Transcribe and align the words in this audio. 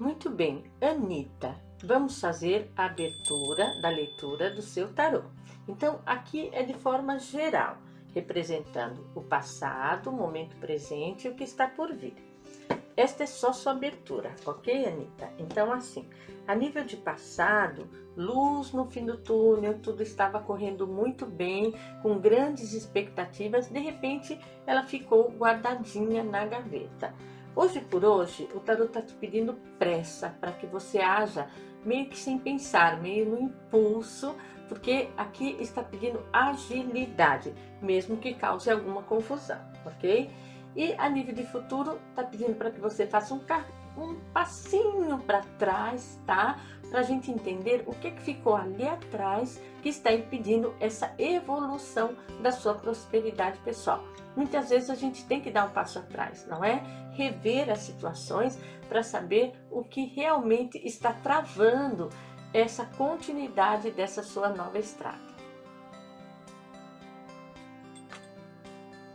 Muito 0.00 0.30
bem, 0.30 0.64
Anitta, 0.80 1.54
vamos 1.84 2.18
fazer 2.18 2.72
a 2.74 2.86
abertura 2.86 3.78
da 3.82 3.90
leitura 3.90 4.48
do 4.50 4.62
seu 4.62 4.90
tarô. 4.94 5.24
Então, 5.68 6.00
aqui 6.06 6.48
é 6.54 6.62
de 6.62 6.72
forma 6.72 7.18
geral, 7.18 7.76
representando 8.14 9.06
o 9.14 9.20
passado, 9.20 10.08
o 10.08 10.12
momento 10.14 10.56
presente 10.56 11.28
e 11.28 11.30
o 11.30 11.34
que 11.34 11.44
está 11.44 11.68
por 11.68 11.92
vir. 11.92 12.14
Esta 12.96 13.24
é 13.24 13.26
só 13.26 13.52
sua 13.52 13.72
abertura, 13.72 14.34
ok, 14.46 14.86
Anitta? 14.86 15.30
Então, 15.38 15.70
assim, 15.70 16.08
a 16.48 16.54
nível 16.54 16.82
de 16.82 16.96
passado, 16.96 17.86
luz 18.16 18.72
no 18.72 18.86
fim 18.86 19.04
do 19.04 19.18
túnel, 19.18 19.80
tudo 19.80 20.02
estava 20.02 20.40
correndo 20.40 20.86
muito 20.86 21.26
bem, 21.26 21.74
com 22.02 22.18
grandes 22.18 22.72
expectativas, 22.72 23.68
de 23.68 23.78
repente 23.78 24.40
ela 24.66 24.82
ficou 24.82 25.30
guardadinha 25.32 26.24
na 26.24 26.46
gaveta. 26.46 27.14
Hoje 27.54 27.80
por 27.80 28.04
hoje, 28.04 28.48
o 28.54 28.60
tarot 28.60 28.86
está 28.86 29.02
te 29.02 29.12
pedindo 29.14 29.54
pressa 29.78 30.34
para 30.40 30.52
que 30.52 30.66
você 30.66 30.98
haja 31.00 31.48
meio 31.84 32.08
que 32.08 32.16
sem 32.16 32.38
pensar, 32.38 33.00
meio 33.00 33.26
no 33.26 33.40
impulso, 33.40 34.36
porque 34.68 35.08
aqui 35.16 35.56
está 35.58 35.82
pedindo 35.82 36.24
agilidade, 36.32 37.52
mesmo 37.82 38.18
que 38.18 38.34
cause 38.34 38.70
alguma 38.70 39.02
confusão, 39.02 39.60
ok? 39.84 40.30
E 40.76 40.94
a 40.94 41.08
nível 41.08 41.34
de 41.34 41.44
futuro, 41.44 41.98
está 42.10 42.22
pedindo 42.22 42.54
para 42.54 42.70
que 42.70 42.80
você 42.80 43.06
faça 43.06 43.34
um, 43.34 43.40
um 43.96 44.14
passinho 44.32 45.18
para 45.18 45.42
trás, 45.58 46.20
tá? 46.26 46.58
Para 46.88 47.00
a 47.00 47.02
gente 47.02 47.30
entender 47.30 47.84
o 47.86 47.92
que, 47.92 48.10
que 48.10 48.22
ficou 48.22 48.56
ali 48.56 48.86
atrás 48.86 49.60
que 49.82 49.88
está 49.88 50.12
impedindo 50.12 50.74
essa 50.80 51.12
evolução 51.18 52.16
da 52.40 52.52
sua 52.52 52.74
prosperidade 52.74 53.58
pessoal. 53.60 54.04
Muitas 54.36 54.70
vezes 54.70 54.90
a 54.90 54.94
gente 54.94 55.24
tem 55.26 55.40
que 55.40 55.50
dar 55.50 55.66
um 55.66 55.70
passo 55.70 55.98
atrás, 55.98 56.46
não 56.46 56.64
é? 56.64 56.82
Rever 57.12 57.70
as 57.70 57.80
situações 57.80 58.58
para 58.88 59.02
saber 59.02 59.52
o 59.70 59.82
que 59.82 60.06
realmente 60.06 60.78
está 60.84 61.12
travando 61.12 62.08
essa 62.52 62.84
continuidade 62.84 63.90
dessa 63.90 64.22
sua 64.22 64.48
nova 64.48 64.78
estrada. 64.78 65.29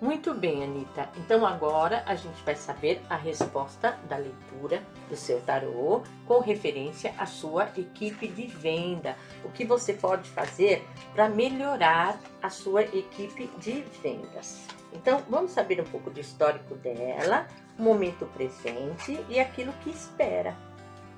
Muito 0.01 0.33
bem, 0.33 0.61
Anitta. 0.61 1.09
Então 1.15 1.45
agora 1.45 2.03
a 2.05 2.15
gente 2.15 2.43
vai 2.43 2.55
saber 2.55 3.01
a 3.09 3.15
resposta 3.15 3.97
da 4.09 4.17
leitura 4.17 4.83
do 5.09 5.15
seu 5.15 5.39
tarô 5.41 6.03
com 6.27 6.39
referência 6.39 7.13
à 7.17 7.25
sua 7.25 7.69
equipe 7.77 8.27
de 8.27 8.45
venda. 8.45 9.15
O 9.45 9.49
que 9.51 9.63
você 9.63 9.93
pode 9.93 10.29
fazer 10.29 10.85
para 11.13 11.29
melhorar 11.29 12.19
a 12.41 12.49
sua 12.49 12.83
equipe 12.83 13.47
de 13.57 13.85
vendas. 14.03 14.67
Então 14.91 15.23
vamos 15.29 15.51
saber 15.51 15.79
um 15.79 15.85
pouco 15.85 16.09
do 16.09 16.19
histórico 16.19 16.75
dela, 16.75 17.47
o 17.79 17.81
momento 17.81 18.25
presente 18.33 19.17
e 19.29 19.39
aquilo 19.39 19.71
que 19.81 19.89
espera, 19.89 20.57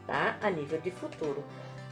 tá? 0.05 0.38
A 0.39 0.52
nível 0.52 0.80
de 0.80 0.92
futuro. 0.92 1.44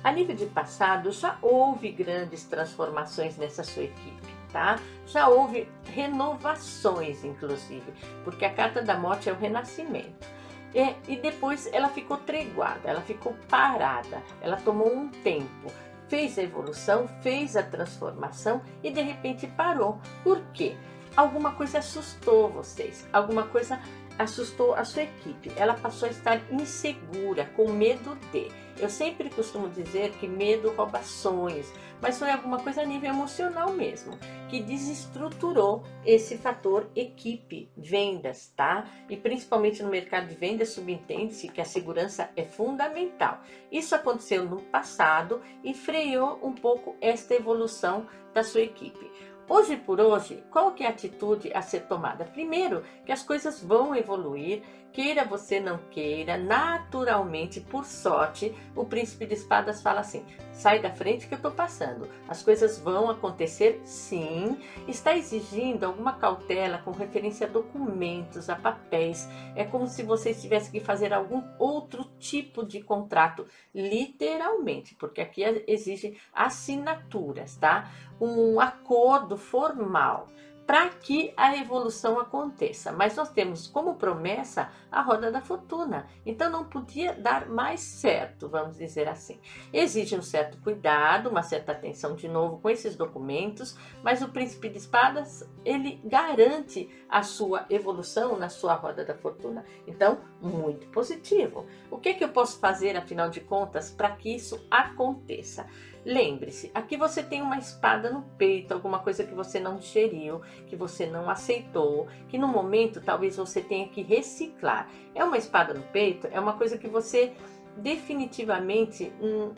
A 0.04 0.12
nível 0.12 0.36
de 0.36 0.46
passado, 0.46 1.12
já 1.12 1.36
houve 1.42 1.92
grandes 1.92 2.44
transformações 2.44 3.38
nessa 3.38 3.64
sua 3.64 3.84
equipe 3.84 4.35
tá? 4.56 4.80
Já 5.06 5.28
houve 5.28 5.68
renovações, 5.94 7.26
inclusive, 7.26 7.94
porque 8.24 8.46
a 8.46 8.54
carta 8.54 8.82
da 8.82 8.98
morte 8.98 9.30
é 9.30 9.34
o 9.34 9.36
renascimento. 9.36 10.26
E, 10.74 10.96
e 11.12 11.18
depois 11.18 11.68
ela 11.74 11.90
ficou 11.90 12.16
treguada, 12.16 12.90
ela 12.90 13.02
ficou 13.02 13.36
parada, 13.50 14.24
ela 14.42 14.56
tomou 14.56 14.96
um 14.96 15.10
tempo, 15.10 15.70
fez 16.08 16.40
a 16.40 16.44
evolução, 16.44 17.06
fez 17.22 17.58
a 17.58 17.64
transformação 17.64 18.62
e 18.82 18.90
de 18.90 19.02
repente 19.02 19.46
parou. 19.46 20.00
Por 20.24 20.42
quê? 20.54 20.78
Alguma 21.18 21.52
coisa 21.52 21.80
assustou 21.80 22.48
vocês, 22.48 23.06
alguma 23.12 23.44
coisa 23.44 23.78
assustou 24.18 24.74
a 24.74 24.86
sua 24.86 25.04
equipe. 25.04 25.52
Ela 25.58 25.74
passou 25.74 26.08
a 26.08 26.12
estar 26.12 26.40
insegura, 26.50 27.44
com 27.58 27.70
medo 27.74 28.18
de. 28.32 28.50
Eu 28.78 28.90
sempre 28.90 29.30
costumo 29.30 29.70
dizer 29.70 30.12
que 30.20 30.28
medo 30.28 30.72
rouba 30.72 31.02
sonhos, 31.02 31.72
mas 32.02 32.20
foi 32.20 32.30
alguma 32.30 32.60
coisa 32.60 32.82
a 32.82 32.86
nível 32.86 33.10
emocional 33.10 33.72
mesmo, 33.72 34.18
que 34.50 34.62
desestruturou 34.62 35.84
esse 36.06 36.38
fator 36.38 36.90
equipe, 36.94 37.70
vendas, 37.78 38.52
tá? 38.56 38.86
E 39.10 39.16
principalmente 39.16 39.82
no 39.82 39.90
mercado 39.90 40.28
de 40.28 40.36
vendas, 40.36 40.70
subentende-se 40.70 41.48
que 41.48 41.62
a 41.62 41.66
segurança 41.66 42.30
é 42.36 42.44
fundamental. 42.44 43.40
Isso 43.72 43.96
aconteceu 43.96 44.44
no 44.44 44.62
passado 44.64 45.42
e 45.64 45.74
freou 45.74 46.40
um 46.44 46.54
pouco 46.54 46.96
esta 47.00 47.34
evolução 47.34 48.08
da 48.34 48.44
sua 48.44 48.62
equipe. 48.62 49.10
Hoje 49.48 49.78
por 49.78 50.02
hoje, 50.02 50.44
qual 50.50 50.72
que 50.72 50.84
é 50.84 50.88
a 50.88 50.90
atitude 50.90 51.54
a 51.54 51.62
ser 51.62 51.82
tomada? 51.82 52.26
Primeiro, 52.26 52.82
que 53.06 53.12
as 53.12 53.22
coisas 53.22 53.62
vão 53.62 53.96
evoluir, 53.96 54.64
queira 54.92 55.24
você 55.24 55.60
não 55.60 55.78
queira, 55.92 56.36
naturalmente, 56.36 57.62
por 57.62 57.86
sorte, 57.86 58.56
o 58.76 58.86
príncipe 58.86 59.28
de 59.28 59.36
espadas 59.36 59.84
fala 59.84 60.00
assim: 60.00 60.26
sai 60.52 60.80
da 60.80 60.90
frente 60.90 61.28
que 61.28 61.34
eu 61.34 61.38
estou 61.38 61.52
passando. 61.52 62.10
As 62.28 62.42
coisas 62.42 62.80
vão 62.80 63.08
acontecer, 63.08 63.82
sim. 63.84 64.58
Está 64.88 65.16
exigindo 65.16 65.84
alguma 65.84 66.14
cautela 66.14 66.80
com 66.80 66.92
referência 66.92 67.46
a 67.46 67.50
documentos, 67.50 68.50
a 68.50 68.56
papéis. 68.56 69.30
É 69.56 69.64
como 69.64 69.86
se 69.86 70.02
você 70.02 70.34
tivesse 70.34 70.72
que 70.72 70.80
fazer 70.80 71.14
algum 71.14 71.44
outro 71.60 72.06
tipo 72.18 72.66
de 72.66 72.82
contrato, 72.82 73.46
literalmente, 73.74 74.96
porque 74.96 75.22
aqui 75.22 75.44
exige 75.68 76.18
assinaturas, 76.34 77.58
tá? 77.58 77.92
Um 78.20 78.60
acordo 78.60 79.38
formal 79.38 80.28
para 80.66 80.90
que 80.90 81.34
a 81.38 81.56
evolução 81.56 82.20
aconteça. 82.20 82.92
Mas 82.92 83.16
nós 83.16 83.30
temos 83.30 83.68
como 83.68 83.96
promessa 83.96 84.72
a 84.92 85.02
roda 85.02 85.32
da 85.32 85.42
fortuna. 85.42 86.08
Então 86.26 86.50
não 86.50 86.66
podia 86.66 87.14
dar 87.14 87.48
mais 87.48 87.82
certo, 87.82 88.50
vamos 88.50 88.78
dizer 88.78 89.08
assim. 89.08 89.40
Exige 89.72 90.16
um 90.16 90.22
certo 90.22 90.58
cuidado, 90.60 91.30
uma 91.30 91.44
certa 91.44 91.72
atenção 91.72 92.16
de 92.16 92.28
novo 92.28 92.60
com 92.60 92.70
esses 92.70 92.96
documentos, 92.96 93.78
mas 94.02 94.22
o 94.22 94.30
príncipe 94.30 94.70
de 94.70 94.78
espadas, 94.78 95.48
ele 95.64 96.02
garante 96.04 96.90
a 97.10 97.22
sua 97.24 97.66
evolução 97.70 98.38
na 98.38 98.50
sua 98.50 98.74
roda 98.74 99.06
da 99.06 99.14
fortuna. 99.14 99.64
Então, 99.86 100.20
muito 100.42 100.88
positivo. 100.88 101.66
O 101.92 101.98
que, 101.98 102.14
que 102.14 102.24
eu 102.24 102.30
posso 102.30 102.60
fazer, 102.60 102.96
afinal 102.96 103.30
de 103.30 103.42
contas, 103.42 103.92
para 103.92 104.12
que 104.12 104.36
isso 104.36 104.66
aconteça? 104.72 105.68
Lembre-se, 106.06 106.70
aqui 106.72 106.96
você 106.96 107.24
tem 107.24 107.42
uma 107.42 107.58
espada 107.58 108.12
no 108.12 108.22
peito, 108.38 108.76
alguma 108.76 109.00
coisa 109.00 109.24
que 109.24 109.34
você 109.34 109.60
não 109.60 109.78
digeriu, 109.78 110.40
que 110.68 110.76
você 110.76 111.06
não 111.06 111.30
aceitou, 111.30 112.08
que 112.28 112.38
no 112.38 112.48
momento 112.48 113.02
talvez 113.02 113.38
você 113.38 113.62
tenha 113.62 113.88
que 113.88 114.02
reciclar. 114.02 114.90
É 115.14 115.24
uma 115.24 115.38
espada 115.38 115.74
no 115.74 115.84
peito, 115.84 116.28
é 116.32 116.40
uma 116.40 116.54
coisa 116.54 116.78
que 116.78 116.88
você 116.88 117.34
definitivamente 117.78 119.12
hum, 119.22 119.54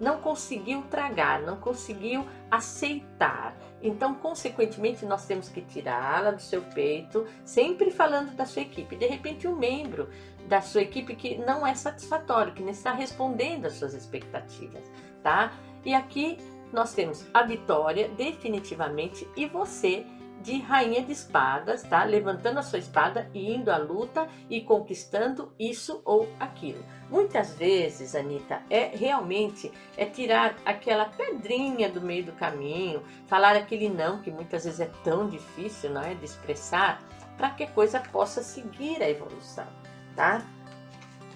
não 0.00 0.20
conseguiu 0.20 0.82
tragar, 0.90 1.42
não 1.42 1.56
conseguiu 1.56 2.26
aceitar. 2.50 3.56
Então, 3.82 4.14
consequentemente, 4.14 5.04
nós 5.04 5.26
temos 5.26 5.48
que 5.48 5.60
tirá-la 5.62 6.30
do 6.30 6.42
seu 6.42 6.62
peito, 6.62 7.26
sempre 7.44 7.90
falando 7.90 8.34
da 8.34 8.44
sua 8.44 8.62
equipe. 8.62 8.96
De 8.96 9.06
repente, 9.06 9.46
um 9.46 9.56
membro 9.56 10.08
da 10.48 10.60
sua 10.60 10.82
equipe 10.82 11.14
que 11.14 11.36
não 11.38 11.66
é 11.66 11.74
satisfatório, 11.74 12.52
que 12.52 12.62
não 12.62 12.70
está 12.70 12.92
respondendo 12.92 13.66
às 13.66 13.74
suas 13.74 13.94
expectativas, 13.94 14.82
tá? 15.22 15.52
E 15.84 15.94
aqui 15.94 16.38
nós 16.72 16.94
temos 16.94 17.26
a 17.32 17.42
vitória, 17.42 18.08
definitivamente, 18.08 19.28
e 19.36 19.46
você 19.46 20.04
de 20.46 20.58
rainha 20.60 21.02
de 21.02 21.10
espadas, 21.10 21.82
tá? 21.82 22.04
Levantando 22.04 22.58
a 22.58 22.62
sua 22.62 22.78
espada 22.78 23.28
e 23.34 23.52
indo 23.52 23.68
à 23.68 23.76
luta 23.76 24.28
e 24.48 24.60
conquistando 24.60 25.52
isso 25.58 26.00
ou 26.04 26.28
aquilo. 26.38 26.84
Muitas 27.10 27.54
vezes, 27.54 28.14
Anitta, 28.14 28.62
é 28.70 28.96
realmente 28.96 29.72
é 29.96 30.04
tirar 30.04 30.54
aquela 30.64 31.06
pedrinha 31.06 31.88
do 31.90 32.00
meio 32.00 32.26
do 32.26 32.32
caminho, 32.32 33.02
falar 33.26 33.56
aquele 33.56 33.88
não 33.88 34.22
que 34.22 34.30
muitas 34.30 34.64
vezes 34.64 34.78
é 34.78 34.90
tão 35.02 35.28
difícil, 35.28 35.90
não 35.90 36.02
é, 36.02 36.14
de 36.14 36.24
expressar, 36.24 37.02
para 37.36 37.50
que 37.50 37.64
a 37.64 37.70
coisa 37.70 37.98
possa 37.98 38.40
seguir 38.40 39.02
a 39.02 39.10
evolução, 39.10 39.66
tá? 40.14 40.46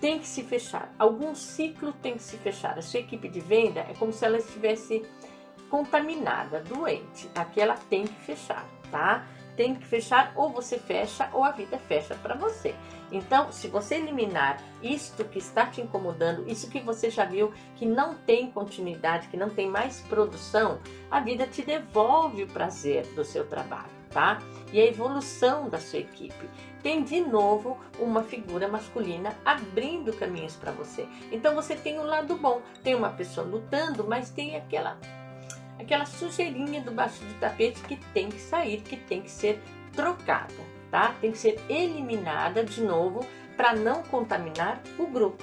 tem 0.01 0.21
que 0.21 0.27
se 0.27 0.45
fechar. 0.45 0.95
Algum 0.99 1.35
ciclo 1.35 1.93
tem 1.93 2.15
que 2.15 2.23
se 2.23 2.39
fechar. 2.39 2.79
A 2.79 2.81
sua 2.81 3.01
equipe 3.01 3.29
de 3.29 3.41
venda 3.41 3.81
é 3.81 3.93
como 3.99 4.13
se 4.13 4.25
ela 4.25 4.39
estivesse 4.39 5.05
contaminada, 5.69 6.61
doente. 6.61 7.29
Aqui 7.35 7.61
ela 7.61 7.75
tem 7.75 8.07
que 8.07 8.21
fechar, 8.23 8.67
tá? 8.91 9.27
Tem 9.57 9.75
que 9.75 9.87
fechar, 9.87 10.33
ou 10.37 10.51
você 10.51 10.79
fecha, 10.79 11.29
ou 11.33 11.45
a 11.45 11.51
vida 11.51 11.79
fecha 11.79 12.15
para 12.15 12.35
você. 12.35 12.75
Então, 13.13 13.51
se 13.51 13.69
você 13.69 13.97
eliminar 13.97 14.63
isto 14.83 15.25
que 15.25 15.39
está 15.39 15.67
te 15.67 15.81
incomodando, 15.81 16.49
isso 16.49 16.71
que 16.71 16.81
você 16.81 17.11
já 17.11 17.25
viu 17.25 17.53
que 17.77 17.85
não 17.85 18.15
tem 18.15 18.51
continuidade, 18.51 19.29
que 19.29 19.37
não 19.37 19.51
tem 19.51 19.69
mais 19.69 20.01
produção, 20.03 20.81
a 21.11 21.21
vida 21.21 21.47
te 21.47 21.63
devolve 21.63 22.45
o 22.45 22.49
prazer 22.49 23.05
do 23.15 23.25
seu 23.25 23.47
trabalho, 23.47 23.91
tá? 24.11 24.39
E 24.73 24.81
a 24.81 24.87
evolução 24.87 25.69
da 25.69 25.81
sua 25.81 25.99
equipe 25.99 26.49
tem 26.83 27.03
de 27.03 27.21
novo 27.21 27.79
uma 27.99 28.23
figura 28.23 28.69
masculina 28.69 29.37
abrindo 29.45 30.13
caminhos 30.13 30.57
para 30.57 30.73
você. 30.73 31.07
Então 31.31 31.55
você 31.55 31.75
tem 31.75 31.99
um 31.99 32.05
lado 32.05 32.37
bom, 32.37 32.63
tem 32.83 32.95
uma 32.95 33.11
pessoa 33.11 33.47
lutando, 33.47 34.05
mas 34.05 34.31
tem 34.31 34.57
aquela 34.57 34.99
aquela 35.81 36.07
sujeirinha 36.07 36.81
do 36.81 36.93
baixo 36.93 37.25
do 37.25 37.35
tapete 37.41 37.81
que 37.83 37.97
tem 38.13 38.29
que 38.29 38.41
sair, 38.41 38.81
que 38.83 38.97
tem 38.97 39.23
que 39.23 39.31
ser 39.31 39.61
trocada, 39.93 40.55
tá? 40.91 41.15
Tem 41.21 41.33
que 41.33 41.39
ser 41.39 41.61
eliminada 41.69 42.65
de 42.65 42.83
novo 42.83 43.27
para 43.57 43.75
não 43.75 44.03
contaminar 44.03 44.81
o 44.99 45.07
grupo. 45.07 45.43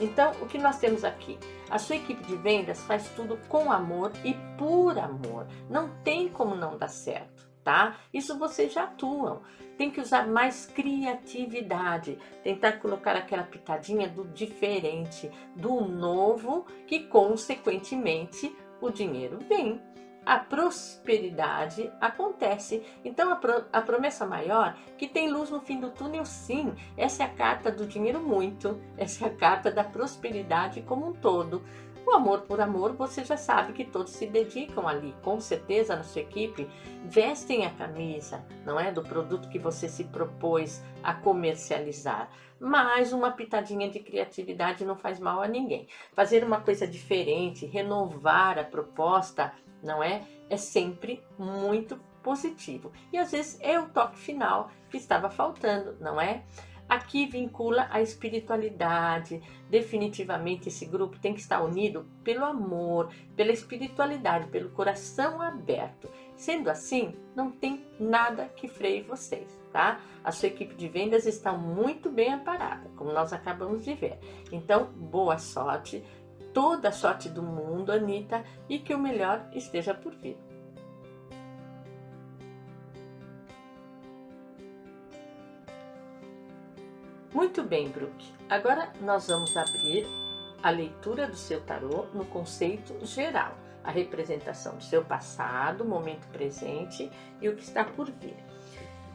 Então, 0.00 0.32
o 0.40 0.46
que 0.46 0.58
nós 0.58 0.78
temos 0.78 1.04
aqui? 1.04 1.38
A 1.70 1.78
sua 1.78 1.96
equipe 1.96 2.22
de 2.24 2.36
vendas 2.36 2.80
faz 2.82 3.08
tudo 3.10 3.38
com 3.48 3.70
amor 3.70 4.12
e 4.24 4.34
por 4.58 4.98
amor. 4.98 5.46
Não 5.68 5.88
tem 6.02 6.28
como 6.28 6.54
não 6.54 6.76
dar 6.76 6.88
certo, 6.88 7.48
tá? 7.62 7.96
Isso 8.12 8.38
vocês 8.38 8.72
já 8.72 8.84
atuam. 8.84 9.42
Tem 9.76 9.90
que 9.90 10.00
usar 10.00 10.26
mais 10.26 10.66
criatividade, 10.66 12.18
tentar 12.42 12.72
colocar 12.74 13.16
aquela 13.16 13.42
pitadinha 13.42 14.08
do 14.08 14.24
diferente, 14.24 15.30
do 15.56 15.80
novo, 15.80 16.64
que 16.86 17.00
consequentemente 17.00 18.54
o 18.80 18.90
dinheiro 18.90 19.38
vem 19.48 19.80
a 20.24 20.38
prosperidade 20.38 21.92
acontece. 22.00 22.82
Então, 23.04 23.30
a, 23.30 23.36
pro, 23.36 23.64
a, 23.72 23.80
promessa 23.82 24.26
maior, 24.26 24.76
que 24.96 25.06
tem 25.06 25.30
luz 25.30 25.50
no 25.50 25.60
fim 25.60 25.78
do 25.78 25.90
túnel, 25.90 26.24
sim. 26.24 26.74
Essa 26.96 27.24
é 27.24 27.26
a 27.26 27.30
carta 27.30 27.70
do 27.70 27.86
dinheiro 27.86 28.20
muito, 28.20 28.80
essa 28.96 29.24
é 29.24 29.28
a 29.28 29.34
carta 29.34 29.70
da 29.70 29.84
prosperidade 29.84 30.82
como 30.82 31.08
um 31.08 31.12
todo. 31.12 31.62
O 32.06 32.10
amor 32.10 32.42
por 32.42 32.60
amor, 32.60 32.92
você 32.92 33.24
já 33.24 33.36
sabe 33.36 33.72
que 33.72 33.84
todos 33.84 34.12
se 34.12 34.26
dedicam 34.26 34.86
ali, 34.86 35.14
com 35.22 35.40
certeza 35.40 35.96
na 35.96 36.02
sua 36.02 36.20
equipe, 36.20 36.68
vestem 37.02 37.64
a 37.64 37.70
camisa, 37.70 38.44
não 38.64 38.78
é? 38.78 38.92
Do 38.92 39.02
produto 39.02 39.48
que 39.48 39.58
você 39.58 39.88
se 39.88 40.04
propôs 40.04 40.82
a 41.02 41.14
comercializar. 41.14 42.28
Mas 42.64 43.12
uma 43.12 43.30
pitadinha 43.30 43.90
de 43.90 44.00
criatividade 44.00 44.86
não 44.86 44.96
faz 44.96 45.20
mal 45.20 45.42
a 45.42 45.46
ninguém. 45.46 45.86
Fazer 46.14 46.42
uma 46.42 46.62
coisa 46.62 46.86
diferente, 46.86 47.66
renovar 47.66 48.58
a 48.58 48.64
proposta, 48.64 49.52
não 49.82 50.02
é? 50.02 50.22
É 50.48 50.56
sempre 50.56 51.22
muito 51.38 52.00
positivo. 52.22 52.90
E 53.12 53.18
às 53.18 53.32
vezes 53.32 53.58
é 53.60 53.78
o 53.78 53.90
toque 53.90 54.18
final 54.18 54.70
que 54.90 54.96
estava 54.96 55.28
faltando, 55.28 55.94
não 56.00 56.18
é? 56.18 56.42
Aqui 56.88 57.26
vincula 57.26 57.86
a 57.90 58.00
espiritualidade. 58.00 59.42
Definitivamente 59.68 60.68
esse 60.70 60.86
grupo 60.86 61.18
tem 61.18 61.34
que 61.34 61.40
estar 61.40 61.62
unido 61.62 62.06
pelo 62.22 62.46
amor, 62.46 63.12
pela 63.36 63.52
espiritualidade, 63.52 64.48
pelo 64.48 64.70
coração 64.70 65.42
aberto. 65.42 66.08
Sendo 66.36 66.68
assim, 66.68 67.14
não 67.34 67.50
tem 67.50 67.86
nada 67.98 68.46
que 68.46 68.68
freie 68.68 69.02
vocês, 69.02 69.48
tá? 69.72 70.00
A 70.22 70.32
sua 70.32 70.48
equipe 70.48 70.74
de 70.74 70.88
vendas 70.88 71.26
está 71.26 71.52
muito 71.52 72.10
bem 72.10 72.32
amparada, 72.32 72.90
como 72.96 73.12
nós 73.12 73.32
acabamos 73.32 73.84
de 73.84 73.94
ver. 73.94 74.18
Então, 74.50 74.86
boa 74.86 75.38
sorte, 75.38 76.04
toda 76.52 76.88
a 76.88 76.92
sorte 76.92 77.28
do 77.28 77.42
mundo, 77.42 77.92
Anitta, 77.92 78.44
e 78.68 78.78
que 78.78 78.94
o 78.94 78.98
melhor 78.98 79.48
esteja 79.52 79.94
por 79.94 80.14
vir. 80.14 80.36
Muito 87.32 87.64
bem, 87.64 87.88
Brooke. 87.88 88.32
Agora 88.48 88.92
nós 89.00 89.26
vamos 89.26 89.56
abrir 89.56 90.06
a 90.62 90.70
leitura 90.70 91.26
do 91.26 91.36
seu 91.36 91.60
tarô 91.60 92.06
no 92.14 92.24
conceito 92.24 93.04
geral, 93.04 93.54
a 93.84 93.90
representação 93.90 94.76
do 94.76 94.82
seu 94.82 95.04
passado, 95.04 95.84
momento 95.84 96.26
presente 96.28 97.10
e 97.40 97.48
o 97.48 97.54
que 97.54 97.62
está 97.62 97.84
por 97.84 98.10
vir. 98.10 98.36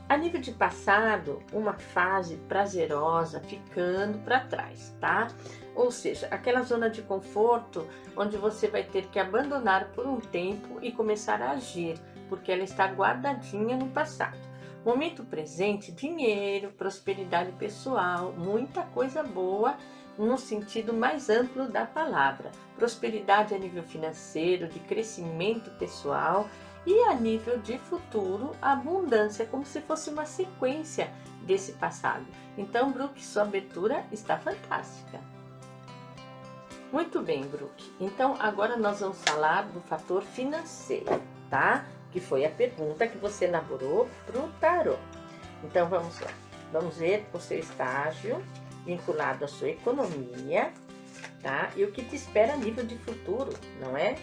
A 0.08 0.18
nível 0.18 0.42
de 0.42 0.52
passado, 0.52 1.44
uma 1.54 1.74
fase 1.74 2.38
prazerosa 2.48 3.40
ficando 3.42 4.18
para 4.20 4.40
trás, 4.40 4.96
tá? 5.00 5.28
Ou 5.76 5.92
seja, 5.92 6.28
aquela 6.32 6.64
zona 6.64 6.90
de 6.90 7.04
conforto 7.04 7.88
onde 8.18 8.36
você 8.36 8.68
vai 8.68 8.84
ter 8.84 9.06
que 9.08 9.20
abandonar 9.20 9.90
por 9.92 10.08
um 10.08 10.20
tempo 10.20 10.80
e 10.82 10.92
começar 10.92 11.42
a 11.44 11.52
agir, 11.52 12.00
porque 12.28 12.52
ela 12.52 12.64
está 12.64 12.88
guardadinha 12.88 13.78
no 13.78 13.88
passado. 13.90 14.40
Momento 14.84 15.24
presente, 15.24 15.92
dinheiro, 15.92 16.72
prosperidade 16.72 17.52
pessoal, 17.52 18.34
muita 18.36 18.82
coisa 18.82 19.22
boa 19.22 19.78
no 20.18 20.40
sentido 20.40 20.92
mais 20.92 21.30
amplo 21.30 21.70
da 21.70 21.86
palavra. 21.86 22.50
Prosperidade 22.80 23.54
a 23.54 23.58
nível 23.58 23.84
financeiro, 23.84 24.66
de 24.70 24.80
crescimento 24.80 25.70
pessoal 25.72 26.48
e 26.86 26.98
a 27.04 27.14
nível 27.14 27.58
de 27.58 27.78
futuro, 27.78 28.56
abundância, 28.62 29.46
como 29.46 29.66
se 29.66 29.82
fosse 29.82 30.10
uma 30.10 30.26
sequência 30.26 31.12
desse 31.42 31.74
passado. 31.74 32.26
Então, 32.58 32.90
Brooke, 32.90 33.22
sua 33.22 33.44
abertura 33.44 34.06
está 34.14 34.38
fantástica. 34.38 35.20
Muito 36.90 37.22
bem, 37.22 37.44
Brooke. 37.44 37.92
Então, 38.00 38.38
agora 38.40 38.78
nós 38.78 39.02
vamos 39.02 39.22
falar 39.24 39.64
do 39.64 39.82
fator 39.82 40.24
financeiro, 40.24 41.22
tá? 41.50 41.86
Que 42.14 42.22
foi 42.22 42.46
a 42.46 42.50
pergunta 42.50 43.06
que 43.08 43.18
você 43.18 43.44
elaborou 43.44 44.10
para 44.26 44.40
o 44.40 44.48
tarô. 44.54 44.96
Então, 45.66 45.90
vamos 45.90 46.18
lá. 46.22 46.32
Vamos 46.72 46.96
ver 46.96 47.28
o 47.34 47.40
seu 47.40 47.60
estágio 47.60 48.42
vinculado 48.86 49.44
à 49.44 49.50
sua 49.50 49.68
economia, 49.68 50.72
tá? 51.42 51.70
E 51.76 51.84
o 51.84 51.92
que 51.92 52.04
te 52.04 52.16
espera 52.16 52.54
a 52.54 52.58
nível 52.58 52.86
de 52.86 52.98
futuro, 52.98 53.50
não 53.82 53.96
é? 53.96 54.16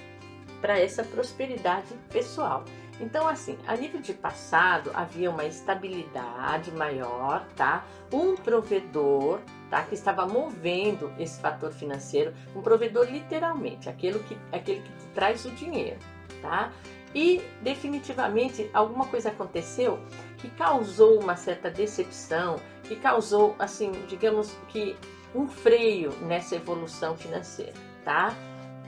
para 0.61 0.79
essa 0.79 1.05
prosperidade 1.05 1.95
pessoal. 2.11 2.65
Então, 2.99 3.29
assim, 3.29 3.59
a 3.67 3.77
nível 3.77 4.01
de 4.01 4.15
passado 4.15 4.91
havia 4.95 5.31
uma 5.31 5.45
estabilidade 5.45 6.73
maior, 6.73 7.47
tá? 7.55 7.85
Um 8.11 8.35
provedor, 8.35 9.41
tá? 9.69 9.83
Que 9.83 9.95
estava 9.95 10.27
movendo 10.27 11.13
esse 11.19 11.39
fator 11.39 11.71
financeiro, 11.73 12.33
um 12.55 12.63
provedor 12.63 13.07
literalmente, 13.11 13.89
aquele 13.89 14.19
que, 14.21 14.39
aquele 14.51 14.81
que 14.81 14.93
te 14.93 15.07
traz 15.15 15.45
o 15.45 15.51
dinheiro, 15.51 15.99
tá? 16.41 16.73
E 17.15 17.43
definitivamente 17.63 18.71
alguma 18.73 19.07
coisa 19.07 19.29
aconteceu 19.29 19.99
que 20.39 20.49
causou 20.51 21.21
uma 21.21 21.37
certa 21.37 21.71
decepção, 21.71 22.57
que 22.85 22.97
causou, 22.97 23.55
assim, 23.59 23.93
digamos 24.09 24.57
que 24.69 24.97
um 25.37 25.47
freio 25.47 26.13
nessa 26.23 26.57
evolução 26.57 27.15
financeira, 27.15 27.75
tá? 28.05 28.35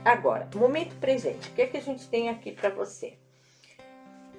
Agora, 0.03 0.49
momento 0.55 0.95
presente. 0.95 1.49
O 1.49 1.53
que 1.53 1.61
é 1.61 1.67
que 1.67 1.77
a 1.77 1.81
gente 1.81 2.07
tem 2.07 2.29
aqui 2.29 2.51
para 2.51 2.69
você? 2.69 3.17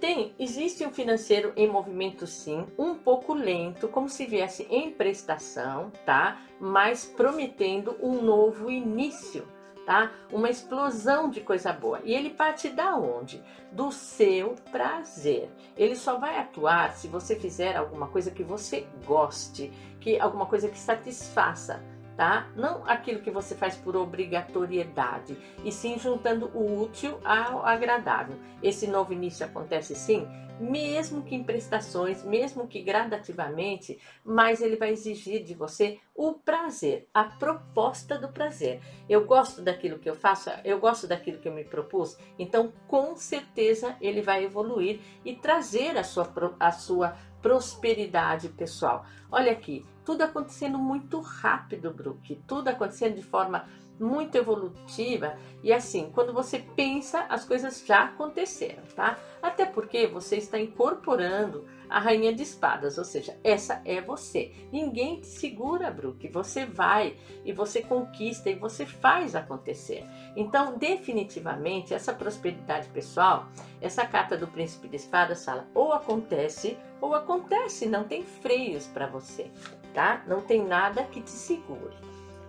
Tem, 0.00 0.34
existe 0.38 0.84
um 0.84 0.90
financeiro 0.90 1.52
em 1.54 1.68
movimento 1.68 2.26
sim, 2.26 2.66
um 2.78 2.94
pouco 2.94 3.34
lento, 3.34 3.86
como 3.86 4.08
se 4.08 4.24
viesse 4.24 4.66
em 4.70 4.90
prestação, 4.90 5.92
tá? 6.06 6.40
Mas 6.58 7.04
prometendo 7.04 7.96
um 8.02 8.22
novo 8.22 8.70
início, 8.70 9.46
tá? 9.84 10.10
Uma 10.32 10.48
explosão 10.48 11.28
de 11.28 11.42
coisa 11.42 11.70
boa. 11.70 12.00
E 12.02 12.14
ele 12.14 12.30
parte 12.30 12.70
da 12.70 12.96
onde? 12.96 13.42
Do 13.70 13.92
seu 13.92 14.56
prazer. 14.72 15.50
Ele 15.76 15.94
só 15.94 16.18
vai 16.18 16.38
atuar 16.38 16.92
se 16.92 17.06
você 17.06 17.36
fizer 17.36 17.76
alguma 17.76 18.08
coisa 18.08 18.30
que 18.30 18.42
você 18.42 18.86
goste, 19.06 19.70
que 20.00 20.18
alguma 20.18 20.46
coisa 20.46 20.68
que 20.70 20.78
satisfaça 20.78 21.80
tá? 22.20 22.50
Não 22.54 22.86
aquilo 22.86 23.22
que 23.22 23.30
você 23.30 23.54
faz 23.54 23.76
por 23.76 23.96
obrigatoriedade, 23.96 25.38
e 25.64 25.72
sim 25.72 25.98
juntando 25.98 26.50
o 26.54 26.82
útil 26.82 27.18
ao 27.24 27.64
agradável. 27.64 28.36
Esse 28.62 28.86
novo 28.86 29.14
início 29.14 29.46
acontece 29.46 29.94
sim, 29.94 30.28
mesmo 30.60 31.22
que 31.22 31.34
em 31.34 31.42
prestações, 31.42 32.22
mesmo 32.22 32.68
que 32.68 32.82
gradativamente, 32.82 33.98
mas 34.22 34.60
ele 34.60 34.76
vai 34.76 34.90
exigir 34.90 35.42
de 35.42 35.54
você 35.54 35.98
o 36.14 36.34
prazer, 36.34 37.08
a 37.14 37.24
proposta 37.24 38.18
do 38.18 38.28
prazer. 38.28 38.82
Eu 39.08 39.24
gosto 39.24 39.62
daquilo 39.62 39.98
que 39.98 40.10
eu 40.10 40.14
faço, 40.14 40.50
eu 40.62 40.78
gosto 40.78 41.06
daquilo 41.06 41.38
que 41.38 41.48
eu 41.48 41.54
me 41.54 41.64
propus, 41.64 42.18
então 42.38 42.70
com 42.86 43.16
certeza 43.16 43.96
ele 43.98 44.20
vai 44.20 44.44
evoluir 44.44 45.00
e 45.24 45.34
trazer 45.34 45.96
a 45.96 46.04
sua, 46.04 46.30
a 46.60 46.70
sua 46.70 47.16
prosperidade 47.40 48.48
pessoal. 48.48 49.04
Olha 49.30 49.52
aqui, 49.52 49.86
tudo 50.04 50.22
acontecendo 50.22 50.78
muito 50.78 51.20
rápido, 51.20 51.92
Brook, 51.92 52.42
tudo 52.46 52.68
acontecendo 52.68 53.16
de 53.16 53.22
forma 53.22 53.68
muito 53.98 54.36
evolutiva 54.36 55.36
e 55.62 55.72
assim, 55.72 56.10
quando 56.12 56.32
você 56.32 56.58
pensa, 56.58 57.26
as 57.28 57.44
coisas 57.44 57.84
já 57.86 58.04
aconteceram, 58.04 58.82
tá? 58.96 59.18
Até 59.42 59.66
porque 59.66 60.06
você 60.06 60.36
está 60.36 60.58
incorporando 60.58 61.66
a 61.90 61.98
rainha 61.98 62.32
de 62.32 62.42
espadas, 62.42 62.96
ou 62.96 63.04
seja, 63.04 63.36
essa 63.42 63.82
é 63.84 64.00
você. 64.00 64.52
Ninguém 64.72 65.20
te 65.20 65.26
segura, 65.26 65.90
Brook. 65.90 66.28
Você 66.28 66.64
vai 66.64 67.16
e 67.44 67.52
você 67.52 67.82
conquista 67.82 68.48
e 68.48 68.54
você 68.54 68.86
faz 68.86 69.34
acontecer. 69.34 70.06
Então, 70.36 70.78
definitivamente, 70.78 71.92
essa 71.92 72.14
prosperidade 72.14 72.88
pessoal, 72.88 73.48
essa 73.80 74.06
carta 74.06 74.36
do 74.36 74.46
príncipe 74.46 74.88
de 74.88 74.96
espadas 74.96 75.44
fala 75.44 75.66
ou 75.74 75.92
acontece 75.92 76.78
ou 77.00 77.14
acontece, 77.14 77.86
não 77.86 78.04
tem 78.04 78.22
freios 78.22 78.86
para 78.86 79.08
você, 79.08 79.50
tá? 79.92 80.22
Não 80.28 80.40
tem 80.40 80.64
nada 80.64 81.02
que 81.02 81.20
te 81.20 81.30
segure. 81.30 81.96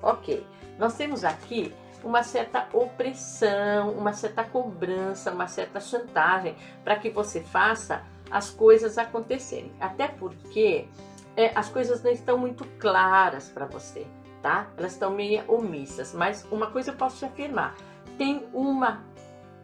Ok, 0.04 0.46
nós 0.78 0.96
temos 0.96 1.24
aqui 1.24 1.74
uma 2.04 2.24
certa 2.24 2.68
opressão, 2.74 3.92
uma 3.92 4.14
certa 4.14 4.44
cobrança, 4.44 5.32
uma 5.32 5.48
certa 5.48 5.80
chantagem 5.80 6.56
para 6.84 6.96
que 6.96 7.10
você 7.10 7.42
faça 7.42 8.04
as 8.32 8.50
coisas 8.50 8.98
acontecerem. 8.98 9.72
Até 9.80 10.08
porque 10.08 10.88
é, 11.36 11.52
as 11.56 11.70
coisas 11.70 12.02
não 12.04 12.12
estão 12.12 12.38
muito 12.38 12.66
claras 12.80 13.50
para 13.50 13.66
você, 13.66 14.06
tá? 14.42 14.68
Elas 14.78 14.94
estão 14.94 15.12
meio 15.12 15.44
omissas. 15.48 16.14
Mas 16.14 16.46
uma 16.52 16.68
coisa 16.68 16.92
eu 16.92 16.96
posso 16.96 17.18
te 17.18 17.26
afirmar: 17.26 17.76
tem 18.18 18.48
uma 18.54 19.04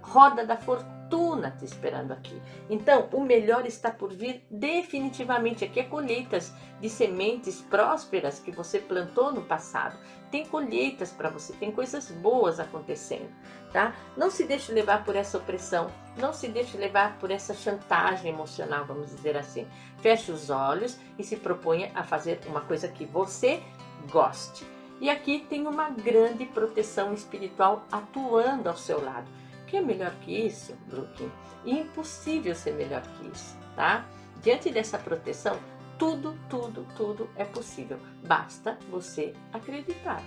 roda 0.01 0.45
da 0.45 0.57
fortuna 0.57 0.96
fortuna 1.07 1.51
te 1.51 1.65
esperando 1.65 2.11
aqui. 2.11 2.39
Então, 2.69 3.07
o 3.11 3.21
melhor 3.21 3.65
está 3.65 3.89
por 3.89 4.13
vir 4.13 4.45
definitivamente. 4.51 5.63
Aqui 5.63 5.79
é 5.79 5.83
colheitas 5.83 6.53
de 6.79 6.89
sementes 6.89 7.61
prósperas 7.61 8.39
que 8.39 8.51
você 8.51 8.79
plantou 8.79 9.31
no 9.31 9.41
passado. 9.41 9.97
Tem 10.29 10.45
colheitas 10.45 11.11
para 11.11 11.29
você, 11.29 11.53
tem 11.53 11.71
coisas 11.71 12.11
boas 12.11 12.59
acontecendo, 12.59 13.29
tá? 13.71 13.95
Não 14.17 14.29
se 14.29 14.43
deixe 14.43 14.73
levar 14.73 15.05
por 15.05 15.15
essa 15.15 15.37
opressão, 15.37 15.89
não 16.17 16.33
se 16.33 16.49
deixe 16.49 16.77
levar 16.77 17.17
por 17.17 17.31
essa 17.31 17.53
chantagem 17.53 18.33
emocional, 18.33 18.85
vamos 18.85 19.15
dizer 19.15 19.37
assim. 19.37 19.65
Feche 19.99 20.31
os 20.31 20.49
olhos 20.49 20.97
e 21.17 21.23
se 21.23 21.37
proponha 21.37 21.91
a 21.95 22.03
fazer 22.03 22.41
uma 22.45 22.61
coisa 22.61 22.89
que 22.89 23.05
você 23.05 23.63
goste. 24.11 24.65
E 24.99 25.09
aqui 25.09 25.45
tem 25.47 25.65
uma 25.65 25.89
grande 25.89 26.45
proteção 26.45 27.13
espiritual 27.13 27.85
atuando 27.91 28.67
ao 28.67 28.75
seu 28.75 29.01
lado. 29.01 29.27
Que 29.67 29.77
é 29.77 29.81
melhor 29.81 30.11
que 30.21 30.31
isso, 30.31 30.73
Brooklyn? 30.87 31.29
Impossível 31.65 32.55
ser 32.55 32.73
melhor 32.73 33.01
que 33.01 33.27
isso, 33.27 33.57
tá? 33.75 34.05
Diante 34.41 34.71
dessa 34.71 34.97
proteção, 34.97 35.59
tudo, 35.99 36.37
tudo, 36.49 36.87
tudo 36.95 37.29
é 37.35 37.43
possível. 37.43 37.99
Basta 38.25 38.77
você 38.89 39.33
acreditar. 39.51 40.23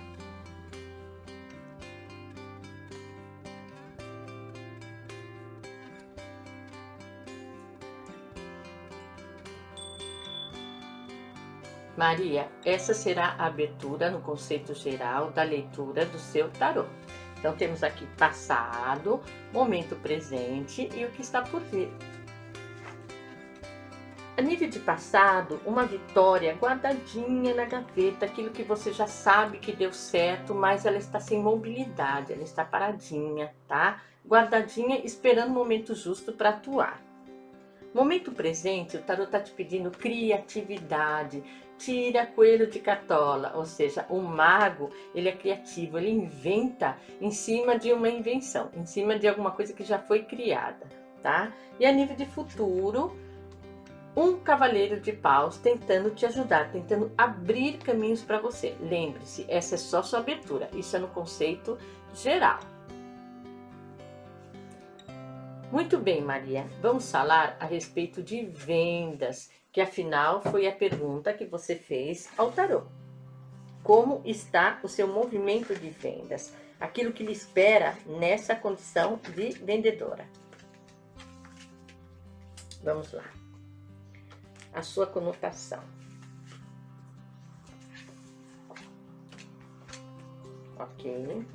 Maria, 11.97 12.47
essa 12.65 12.93
será 12.93 13.35
a 13.37 13.45
abertura 13.45 14.09
no 14.09 14.21
conceito 14.21 14.73
geral 14.73 15.29
da 15.31 15.43
leitura 15.43 16.05
do 16.05 16.17
seu 16.17 16.49
tarô. 16.49 16.85
Então 17.41 17.55
temos 17.55 17.81
aqui 17.81 18.05
passado, 18.17 19.19
momento 19.51 19.95
presente 19.95 20.87
e 20.93 21.03
o 21.03 21.09
que 21.09 21.23
está 21.23 21.41
por 21.41 21.59
vir. 21.59 21.91
A 24.37 24.43
nível 24.43 24.69
de 24.69 24.79
passado, 24.79 25.59
uma 25.65 25.83
vitória 25.83 26.53
guardadinha 26.53 27.55
na 27.55 27.65
gaveta, 27.65 28.27
aquilo 28.27 28.51
que 28.51 28.61
você 28.61 28.93
já 28.93 29.07
sabe 29.07 29.57
que 29.57 29.71
deu 29.71 29.91
certo, 29.91 30.53
mas 30.53 30.85
ela 30.85 30.97
está 30.97 31.19
sem 31.19 31.41
mobilidade, 31.41 32.31
ela 32.31 32.43
está 32.43 32.63
paradinha, 32.63 33.53
tá? 33.67 34.01
Guardadinha, 34.25 35.01
esperando 35.03 35.49
o 35.49 35.55
momento 35.55 35.95
justo 35.95 36.31
para 36.31 36.49
atuar. 36.49 37.01
Momento 37.91 38.31
presente, 38.31 38.97
o 38.97 39.01
tarot 39.01 39.25
está 39.25 39.39
te 39.39 39.51
pedindo 39.51 39.89
criatividade, 39.89 41.43
tira 41.83 42.25
coelho 42.25 42.67
de 42.67 42.79
cartola, 42.79 43.53
ou 43.55 43.65
seja, 43.65 44.05
o 44.09 44.19
mago, 44.19 44.91
ele 45.15 45.29
é 45.29 45.31
criativo, 45.31 45.97
ele 45.97 46.09
inventa 46.09 46.97
em 47.19 47.31
cima 47.31 47.77
de 47.77 47.91
uma 47.91 48.09
invenção, 48.09 48.69
em 48.73 48.85
cima 48.85 49.17
de 49.17 49.27
alguma 49.27 49.51
coisa 49.51 49.73
que 49.73 49.83
já 49.83 49.97
foi 49.97 50.23
criada, 50.23 50.85
tá? 51.21 51.51
E 51.79 51.85
a 51.85 51.91
nível 51.91 52.15
de 52.15 52.25
futuro, 52.25 53.15
um 54.15 54.37
cavaleiro 54.37 54.99
de 54.99 55.11
paus 55.11 55.57
tentando 55.57 56.11
te 56.11 56.25
ajudar, 56.25 56.71
tentando 56.71 57.11
abrir 57.17 57.77
caminhos 57.77 58.21
para 58.21 58.39
você. 58.39 58.75
Lembre-se, 58.79 59.45
essa 59.47 59.75
é 59.75 59.77
só 59.77 60.03
sua 60.03 60.19
abertura, 60.19 60.69
isso 60.73 60.95
é 60.95 60.99
no 60.99 61.07
conceito 61.07 61.77
geral. 62.13 62.59
Muito 65.71 65.97
bem, 65.97 66.21
Maria, 66.21 66.67
vamos 66.81 67.09
falar 67.09 67.55
a 67.57 67.65
respeito 67.65 68.21
de 68.21 68.43
vendas, 68.43 69.49
que 69.71 69.81
afinal 69.81 70.41
foi 70.41 70.67
a 70.67 70.71
pergunta 70.71 71.33
que 71.33 71.45
você 71.45 71.75
fez 71.75 72.29
ao 72.37 72.51
tarô. 72.51 72.83
Como 73.83 74.21
está 74.25 74.79
o 74.83 74.87
seu 74.87 75.07
movimento 75.07 75.73
de 75.73 75.89
vendas? 75.89 76.53
Aquilo 76.79 77.13
que 77.13 77.23
lhe 77.23 77.31
espera 77.31 77.97
nessa 78.05 78.55
condição 78.55 79.19
de 79.35 79.49
vendedora. 79.51 80.27
Vamos 82.83 83.13
lá 83.13 83.41
a 84.73 84.81
sua 84.81 85.07
conotação. 85.07 85.83
Ok? 90.79 91.45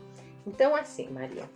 Então, 0.46 0.76
assim, 0.76 1.10
Maria. 1.10 1.48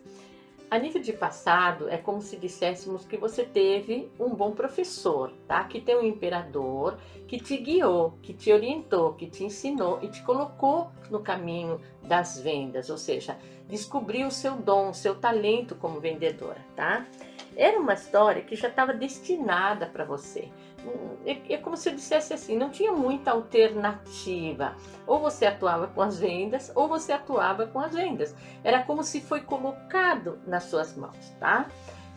A 0.71 0.79
nível 0.79 1.03
de 1.03 1.12
passado, 1.12 1.89
é 1.89 1.97
como 1.97 2.23
se 2.23 2.37
disséssemos 2.37 3.05
que 3.05 3.17
você 3.17 3.43
teve 3.43 4.09
um 4.21 4.29
bom 4.29 4.53
professor, 4.53 5.33
tá? 5.49 5.65
Que 5.65 5.81
tem 5.81 5.97
um 5.97 6.05
imperador 6.05 6.97
que 7.27 7.41
te 7.41 7.57
guiou, 7.57 8.17
que 8.23 8.33
te 8.33 8.53
orientou, 8.53 9.15
que 9.15 9.27
te 9.27 9.43
ensinou 9.43 9.99
e 10.00 10.07
te 10.07 10.23
colocou 10.23 10.93
no 11.11 11.19
caminho 11.19 11.81
das 12.05 12.41
vendas, 12.41 12.89
ou 12.89 12.97
seja, 12.97 13.37
descobriu 13.69 14.29
o 14.29 14.31
seu 14.31 14.55
dom, 14.55 14.93
seu 14.93 15.17
talento 15.17 15.75
como 15.75 15.99
vendedora, 15.99 16.65
tá? 16.77 17.05
Era 17.57 17.81
uma 17.81 17.95
história 17.95 18.43
que 18.43 18.55
já 18.55 18.69
estava 18.69 18.95
destinada 18.95 19.87
para 19.87 20.05
você. 20.05 20.49
É, 21.25 21.54
é 21.54 21.56
como 21.58 21.76
se 21.76 21.88
eu 21.88 21.94
dissesse 21.94 22.32
assim, 22.32 22.56
não 22.56 22.70
tinha 22.70 22.92
muita 22.92 23.30
alternativa. 23.30 24.76
Ou 25.06 25.20
você 25.20 25.46
atuava 25.46 25.88
com 25.88 26.00
as 26.00 26.18
vendas, 26.18 26.72
ou 26.75 26.88
você 26.88 27.12
atuava 27.12 27.66
com 27.66 27.78
as 27.80 27.94
vendas. 27.94 28.34
Era 28.64 28.82
como 28.82 29.02
se 29.02 29.20
foi 29.20 29.40
colocado 29.42 30.38
nas 30.46 30.64
suas 30.64 30.96
mãos, 30.96 31.34
tá? 31.38 31.68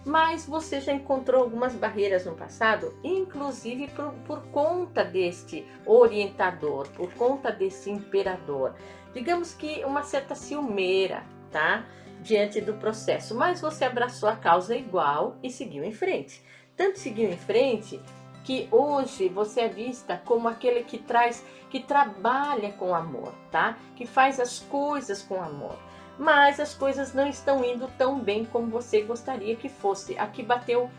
Mas 0.05 0.45
você 0.45 0.81
já 0.81 0.91
encontrou 0.91 1.43
algumas 1.43 1.73
barreiras 1.75 2.25
no 2.25 2.35
passado, 2.35 2.93
inclusive 3.03 3.87
por, 3.89 4.11
por 4.25 4.41
conta 4.47 5.03
deste 5.03 5.65
orientador, 5.85 6.89
por 6.89 7.13
conta 7.13 7.51
desse 7.51 7.89
imperador. 7.89 8.75
Digamos 9.13 9.53
que 9.53 9.83
uma 9.85 10.03
certa 10.03 10.35
ciumeira, 10.35 11.23
tá? 11.51 11.85
Diante 12.21 12.59
do 12.59 12.73
processo, 12.73 13.35
mas 13.35 13.61
você 13.61 13.85
abraçou 13.85 14.27
a 14.27 14.35
causa 14.35 14.75
igual 14.75 15.37
e 15.41 15.49
seguiu 15.49 15.83
em 15.83 15.91
frente. 15.91 16.43
Tanto 16.75 16.99
seguiu 16.99 17.29
em 17.29 17.37
frente 17.37 18.01
que 18.43 18.67
hoje 18.71 19.29
você 19.29 19.61
é 19.61 19.67
vista 19.69 20.21
como 20.25 20.47
aquele 20.47 20.83
que 20.83 20.97
traz, 20.97 21.43
que 21.69 21.79
trabalha 21.79 22.71
com 22.73 22.93
amor, 22.93 23.33
tá? 23.51 23.77
Que 23.95 24.05
faz 24.05 24.39
as 24.39 24.59
coisas 24.59 25.21
com 25.21 25.41
amor. 25.41 25.77
Mas 26.17 26.59
as 26.59 26.75
coisas 26.75 27.13
não 27.13 27.27
estão 27.27 27.63
indo 27.63 27.87
tão 27.97 28.19
bem 28.19 28.45
como 28.45 28.67
você 28.67 29.01
gostaria 29.01 29.55
que 29.55 29.69
fosse. 29.69 30.17
Aqui 30.17 30.43
bateu 30.43 30.89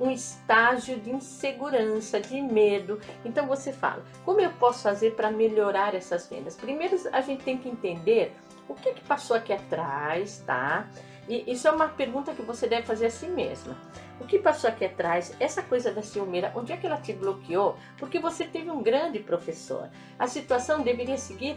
um 0.00 0.10
estágio 0.10 0.98
de 0.98 1.10
insegurança, 1.10 2.20
de 2.20 2.40
medo. 2.40 3.00
Então 3.24 3.46
você 3.46 3.72
fala: 3.72 4.02
como 4.24 4.40
eu 4.40 4.50
posso 4.52 4.82
fazer 4.82 5.14
para 5.14 5.30
melhorar 5.30 5.94
essas 5.94 6.28
vendas? 6.28 6.56
Primeiro 6.56 6.96
a 7.12 7.20
gente 7.20 7.44
tem 7.44 7.56
que 7.56 7.68
entender 7.68 8.34
o 8.68 8.74
que, 8.74 8.92
que 8.94 9.02
passou 9.02 9.36
aqui 9.36 9.52
atrás, 9.52 10.42
tá? 10.46 10.88
E 11.28 11.50
isso 11.50 11.66
é 11.66 11.70
uma 11.70 11.88
pergunta 11.88 12.34
que 12.34 12.42
você 12.42 12.66
deve 12.66 12.86
fazer 12.86 13.06
a 13.06 13.10
si 13.10 13.26
mesma. 13.26 13.76
O 14.20 14.26
que 14.26 14.38
passou 14.38 14.68
aqui 14.68 14.84
atrás, 14.84 15.34
essa 15.40 15.62
coisa 15.62 15.92
da 15.92 16.02
ciumeira, 16.02 16.52
onde 16.54 16.72
é 16.72 16.76
que 16.76 16.86
ela 16.86 16.98
te 16.98 17.12
bloqueou? 17.12 17.76
Porque 17.98 18.18
você 18.18 18.44
teve 18.44 18.70
um 18.70 18.82
grande 18.82 19.18
professor. 19.18 19.88
A 20.18 20.26
situação 20.26 20.82
deveria 20.82 21.16
seguir 21.16 21.56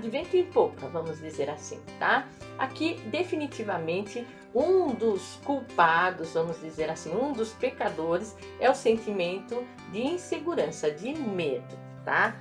de 0.00 0.10
vento 0.10 0.36
em 0.36 0.44
pouca, 0.44 0.88
vamos 0.88 1.20
dizer 1.20 1.48
assim, 1.48 1.80
tá? 1.98 2.26
Aqui, 2.58 3.00
definitivamente, 3.06 4.26
um 4.54 4.88
dos 4.88 5.36
culpados, 5.44 6.34
vamos 6.34 6.60
dizer 6.60 6.90
assim, 6.90 7.14
um 7.14 7.32
dos 7.32 7.52
pecadores 7.52 8.36
é 8.58 8.68
o 8.68 8.74
sentimento 8.74 9.64
de 9.90 10.02
insegurança, 10.02 10.90
de 10.90 11.14
medo, 11.14 11.78
tá? 12.04 12.36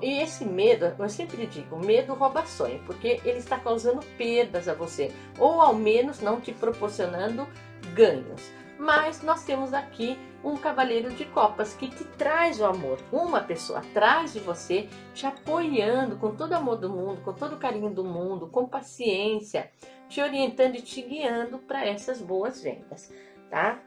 E 0.00 0.22
esse 0.22 0.44
medo, 0.44 0.94
eu 0.98 1.08
sempre 1.08 1.46
digo, 1.46 1.78
medo 1.78 2.14
rouba 2.14 2.46
sonho, 2.46 2.82
porque 2.86 3.20
ele 3.24 3.38
está 3.38 3.58
causando 3.58 4.00
perdas 4.16 4.68
a 4.68 4.74
você, 4.74 5.12
ou 5.38 5.60
ao 5.60 5.74
menos 5.74 6.20
não 6.20 6.40
te 6.40 6.52
proporcionando 6.52 7.46
ganhos. 7.94 8.50
Mas 8.78 9.22
nós 9.22 9.44
temos 9.44 9.72
aqui 9.72 10.18
um 10.44 10.56
cavaleiro 10.56 11.10
de 11.10 11.24
copas 11.26 11.74
que 11.74 11.88
te 11.88 12.04
traz 12.04 12.60
o 12.60 12.64
amor. 12.64 12.98
Uma 13.10 13.40
pessoa 13.40 13.80
atrás 13.80 14.32
de 14.32 14.40
você, 14.40 14.88
te 15.14 15.26
apoiando 15.26 16.16
com 16.16 16.34
todo 16.34 16.52
o 16.52 16.56
amor 16.56 16.76
do 16.76 16.90
mundo, 16.90 17.22
com 17.22 17.32
todo 17.32 17.54
o 17.54 17.58
carinho 17.58 17.90
do 17.90 18.04
mundo, 18.04 18.46
com 18.46 18.66
paciência, 18.66 19.70
te 20.08 20.20
orientando 20.20 20.76
e 20.76 20.82
te 20.82 21.02
guiando 21.02 21.58
para 21.58 21.86
essas 21.86 22.20
boas 22.20 22.62
vendas, 22.62 23.12
tá? 23.50 23.80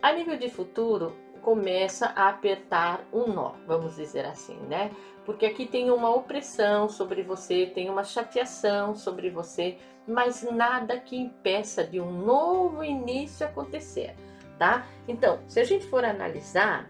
A 0.00 0.12
nível 0.12 0.36
de 0.36 0.50
futuro, 0.50 1.16
começa 1.42 2.06
a 2.16 2.28
apertar 2.28 3.04
um 3.12 3.26
nó, 3.26 3.52
vamos 3.66 3.96
dizer 3.96 4.24
assim, 4.24 4.56
né? 4.68 4.90
Porque 5.24 5.44
aqui 5.46 5.66
tem 5.66 5.90
uma 5.90 6.10
opressão 6.10 6.88
sobre 6.88 7.22
você, 7.22 7.66
tem 7.66 7.90
uma 7.90 8.04
chateação 8.04 8.94
sobre 8.94 9.30
você, 9.30 9.76
mas 10.06 10.42
nada 10.42 10.98
que 10.98 11.16
impeça 11.16 11.84
de 11.84 12.00
um 12.00 12.10
novo 12.10 12.82
início 12.82 13.46
acontecer, 13.46 14.14
tá? 14.58 14.86
Então, 15.06 15.40
se 15.46 15.60
a 15.60 15.64
gente 15.64 15.86
for 15.86 16.04
analisar, 16.04 16.88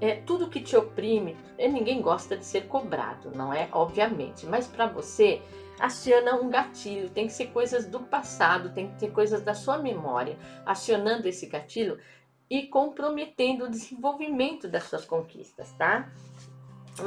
é, 0.00 0.16
tudo 0.16 0.50
que 0.50 0.60
te 0.60 0.76
oprime, 0.76 1.36
é, 1.56 1.68
ninguém 1.68 2.00
gosta 2.00 2.36
de 2.36 2.44
ser 2.44 2.66
cobrado, 2.66 3.30
não 3.34 3.52
é? 3.52 3.68
Obviamente, 3.72 4.46
mas 4.46 4.66
para 4.66 4.86
você 4.86 5.40
aciona 5.78 6.36
um 6.36 6.48
gatilho, 6.48 7.10
tem 7.10 7.26
que 7.26 7.32
ser 7.32 7.46
coisas 7.46 7.86
do 7.86 8.00
passado, 8.00 8.70
tem 8.70 8.88
que 8.88 8.98
ter 8.98 9.10
coisas 9.10 9.42
da 9.42 9.54
sua 9.54 9.78
memória. 9.78 10.36
Acionando 10.64 11.28
esse 11.28 11.46
gatilho, 11.46 11.98
e 12.50 12.66
comprometendo 12.66 13.64
o 13.64 13.70
desenvolvimento 13.70 14.68
das 14.68 14.84
suas 14.84 15.04
conquistas, 15.04 15.72
tá? 15.72 16.12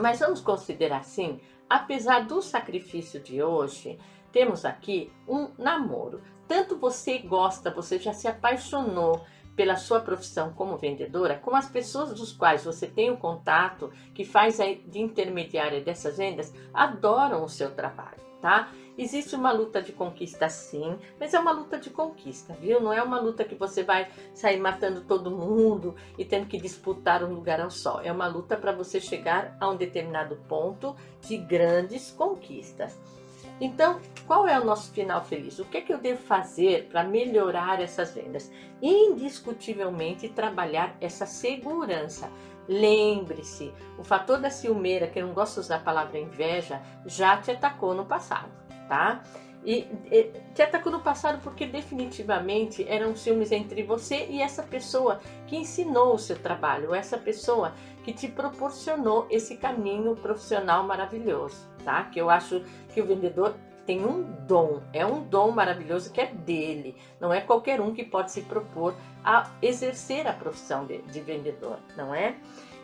Mas 0.02 0.20
vamos 0.20 0.42
considerar 0.42 1.00
assim, 1.00 1.40
apesar 1.70 2.26
do 2.26 2.42
sacrifício 2.42 3.20
de 3.20 3.42
hoje, 3.42 3.98
temos 4.32 4.66
aqui 4.66 5.12
um 5.28 5.50
namoro. 5.58 6.22
tanto 6.48 6.78
você 6.78 7.18
gosta, 7.18 7.70
você 7.70 8.00
já 8.00 8.14
se 8.14 8.26
apaixonou 8.28 9.22
pela 9.56 9.76
sua 9.76 10.00
profissão 10.00 10.54
como 10.54 10.78
vendedora, 10.78 11.40
como 11.40 11.58
as 11.58 11.68
pessoas 11.68 12.14
dos 12.14 12.32
quais 12.32 12.64
você 12.64 12.88
tem 12.88 13.10
um 13.10 13.18
contato, 13.18 13.92
que 14.14 14.24
faz 14.24 14.58
de 14.58 15.00
intermediária 15.00 15.82
dessas 15.82 16.18
vendas, 16.18 16.54
adoram 16.74 17.44
o 17.44 17.50
seu 17.50 17.72
trabalho, 17.72 18.22
tá? 18.40 18.72
Existe 18.98 19.36
uma 19.36 19.52
luta 19.52 19.82
de 19.82 19.92
conquista 19.92 20.50
sim, 20.50 20.98
mas 21.20 21.34
é 21.34 21.40
uma 21.40 21.52
luta 21.52 21.78
de 21.78 21.92
conquista, 21.92 22.54
viu? 22.60 22.82
Não 22.82 22.92
é 22.92 23.02
uma 23.02 23.20
luta 23.20 23.44
que 23.44 23.54
você 23.54 23.84
vai 23.84 24.10
sair 24.34 24.60
matando 24.60 25.02
todo 25.02 25.30
mundo 25.30 25.96
e 26.18 26.26
tendo 26.26 26.48
que 26.48 26.58
disputar 26.58 27.24
um 27.24 27.34
lugar 27.34 27.62
ao 27.62 27.70
sol. 27.70 28.02
É 28.02 28.12
uma 28.12 28.28
luta 28.28 28.58
para 28.58 28.72
você 28.72 29.00
chegar 29.00 29.56
a 29.60 29.70
um 29.70 29.76
determinado 29.76 30.36
ponto 30.48 30.96
de 31.22 31.38
grandes 31.38 32.10
conquistas. 32.12 33.00
Então, 33.60 34.00
qual 34.26 34.48
é 34.48 34.60
o 34.60 34.66
nosso 34.66 34.92
final 34.92 35.24
feliz? 35.24 35.58
O 35.60 35.66
que 35.66 35.78
é 35.78 35.82
que 35.82 35.94
eu 35.94 36.00
devo 36.00 36.22
fazer 36.22 36.88
para 36.90 37.04
melhorar 37.04 37.80
essas 37.80 38.14
vendas? 38.14 38.52
Indiscutivelmente 38.82 40.30
trabalhar 40.30 40.96
essa 41.02 41.26
segurança. 41.26 42.32
Lembre-se, 42.68 43.74
o 43.98 44.04
fator 44.04 44.40
da 44.40 44.50
ciumeira, 44.50 45.08
que 45.08 45.20
eu 45.20 45.26
não 45.26 45.34
gosto 45.34 45.56
de 45.56 45.60
usar 45.62 45.78
a 45.78 45.80
palavra 45.80 46.20
inveja, 46.20 46.82
já 47.06 47.38
te 47.38 47.50
atacou 47.50 47.94
no 47.96 48.06
passado, 48.06 48.52
tá? 48.88 49.24
E, 49.66 49.86
e 50.12 50.32
te 50.54 50.62
atacou 50.62 50.92
no 50.92 51.02
passado 51.02 51.42
porque 51.44 51.66
definitivamente 51.66 52.88
eram 52.88 53.16
ciúmes 53.16 53.52
entre 53.52 53.84
você 53.84 54.26
e 54.30 54.42
essa 54.42 54.64
pessoa 54.64 55.20
que 55.46 55.58
ensinou 55.58 56.14
o 56.14 56.20
seu 56.20 56.38
trabalho, 56.38 56.96
essa 56.96 57.18
pessoa 57.18 57.74
que 58.04 58.14
te 58.14 58.28
proporcionou 58.28 59.28
esse 59.30 59.58
caminho 59.58 60.16
profissional 60.16 60.84
maravilhoso, 60.84 61.68
tá? 61.84 62.06
Que 62.06 62.22
eu 62.22 62.30
acho 62.30 62.64
que 62.94 63.02
o 63.02 63.06
vendedor 63.06 63.56
tem 63.86 64.06
um 64.06 64.24
dom, 64.46 64.82
é 64.94 65.06
um 65.06 65.24
dom 65.24 65.52
maravilhoso 65.52 66.12
que 66.12 66.22
é 66.22 66.28
dele. 66.28 66.96
Não 67.20 67.34
é 67.34 67.42
qualquer 67.42 67.82
um 67.82 67.94
que 67.94 68.04
pode 68.04 68.32
se 68.32 68.42
propor 68.44 68.96
a 69.24 69.50
exercer 69.62 70.28
a 70.28 70.34
profissão 70.34 70.86
de, 70.86 71.02
de 71.04 71.22
vendedor, 71.22 71.80
não 71.96 72.14
é? 72.14 72.36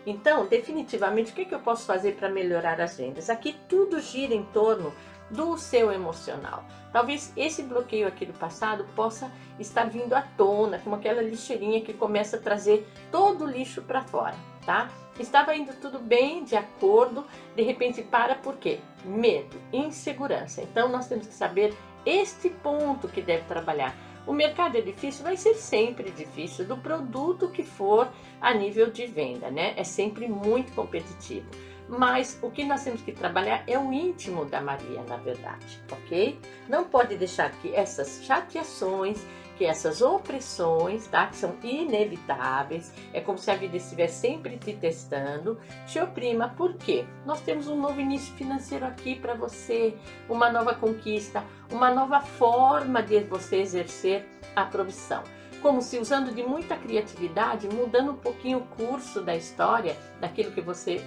Então, 0.06 0.46
definitivamente, 0.46 1.32
o 1.32 1.34
que, 1.34 1.42
é 1.42 1.44
que 1.44 1.54
eu 1.54 1.60
posso 1.60 1.86
fazer 1.86 2.16
para 2.16 2.28
melhorar 2.28 2.80
as 2.80 2.96
vendas? 2.96 3.30
Aqui 3.30 3.56
tudo 3.68 4.00
gira 4.00 4.34
em 4.34 4.42
torno 4.44 4.92
do 5.34 5.56
seu 5.58 5.92
emocional. 5.92 6.64
Talvez 6.92 7.32
esse 7.36 7.62
bloqueio 7.62 8.06
aqui 8.06 8.24
do 8.24 8.32
passado 8.32 8.86
possa 8.94 9.30
estar 9.58 9.90
vindo 9.90 10.12
à 10.14 10.22
tona, 10.22 10.78
como 10.78 10.94
aquela 10.94 11.20
lixeirinha 11.20 11.80
que 11.80 11.92
começa 11.92 12.36
a 12.36 12.40
trazer 12.40 12.88
todo 13.10 13.44
o 13.44 13.50
lixo 13.50 13.82
para 13.82 14.02
fora, 14.02 14.36
tá? 14.64 14.88
Estava 15.18 15.54
indo 15.56 15.72
tudo 15.80 15.98
bem, 15.98 16.44
de 16.44 16.56
acordo, 16.56 17.24
de 17.54 17.62
repente 17.62 18.02
para 18.02 18.36
por 18.36 18.56
quê? 18.56 18.78
Medo, 19.04 19.56
insegurança. 19.72 20.62
Então 20.62 20.88
nós 20.88 21.08
temos 21.08 21.26
que 21.26 21.34
saber 21.34 21.74
este 22.06 22.48
ponto 22.48 23.08
que 23.08 23.20
deve 23.20 23.44
trabalhar. 23.44 23.94
O 24.26 24.32
mercado 24.32 24.78
é 24.78 24.80
difícil, 24.80 25.22
vai 25.22 25.36
ser 25.36 25.54
sempre 25.54 26.10
difícil, 26.10 26.64
do 26.64 26.76
produto 26.76 27.50
que 27.50 27.62
for 27.62 28.08
a 28.40 28.54
nível 28.54 28.90
de 28.90 29.06
venda, 29.06 29.50
né? 29.50 29.74
É 29.76 29.84
sempre 29.84 30.28
muito 30.28 30.72
competitivo. 30.72 31.46
Mas 31.88 32.38
o 32.42 32.50
que 32.50 32.64
nós 32.64 32.82
temos 32.82 33.02
que 33.02 33.12
trabalhar 33.12 33.62
é 33.66 33.78
o 33.78 33.92
íntimo 33.92 34.44
da 34.46 34.60
Maria, 34.60 35.02
na 35.08 35.16
verdade, 35.16 35.80
ok? 35.92 36.38
Não 36.68 36.84
pode 36.84 37.16
deixar 37.16 37.50
que 37.50 37.74
essas 37.74 38.24
chateações, 38.24 39.24
que 39.56 39.64
essas 39.64 40.02
opressões, 40.02 41.06
tá, 41.06 41.26
que 41.26 41.36
são 41.36 41.56
inevitáveis, 41.62 42.92
é 43.12 43.20
como 43.20 43.38
se 43.38 43.50
a 43.50 43.54
vida 43.54 43.76
estivesse 43.76 44.20
sempre 44.20 44.56
te 44.56 44.72
testando, 44.72 45.58
te 45.86 46.00
oprima. 46.00 46.48
Por 46.48 46.74
quê? 46.74 47.04
Nós 47.24 47.40
temos 47.40 47.68
um 47.68 47.80
novo 47.80 48.00
início 48.00 48.32
financeiro 48.34 48.84
aqui 48.84 49.14
para 49.14 49.34
você, 49.34 49.94
uma 50.28 50.50
nova 50.50 50.74
conquista, 50.74 51.44
uma 51.70 51.90
nova 51.90 52.20
forma 52.20 53.02
de 53.02 53.20
você 53.20 53.56
exercer 53.56 54.26
a 54.56 54.64
profissão. 54.64 55.22
Como 55.62 55.80
se 55.80 55.98
usando 55.98 56.34
de 56.34 56.42
muita 56.42 56.76
criatividade, 56.76 57.68
mudando 57.68 58.10
um 58.10 58.16
pouquinho 58.16 58.58
o 58.58 58.66
curso 58.66 59.22
da 59.22 59.34
história, 59.34 59.96
daquilo 60.20 60.52
que 60.52 60.60
você 60.60 61.02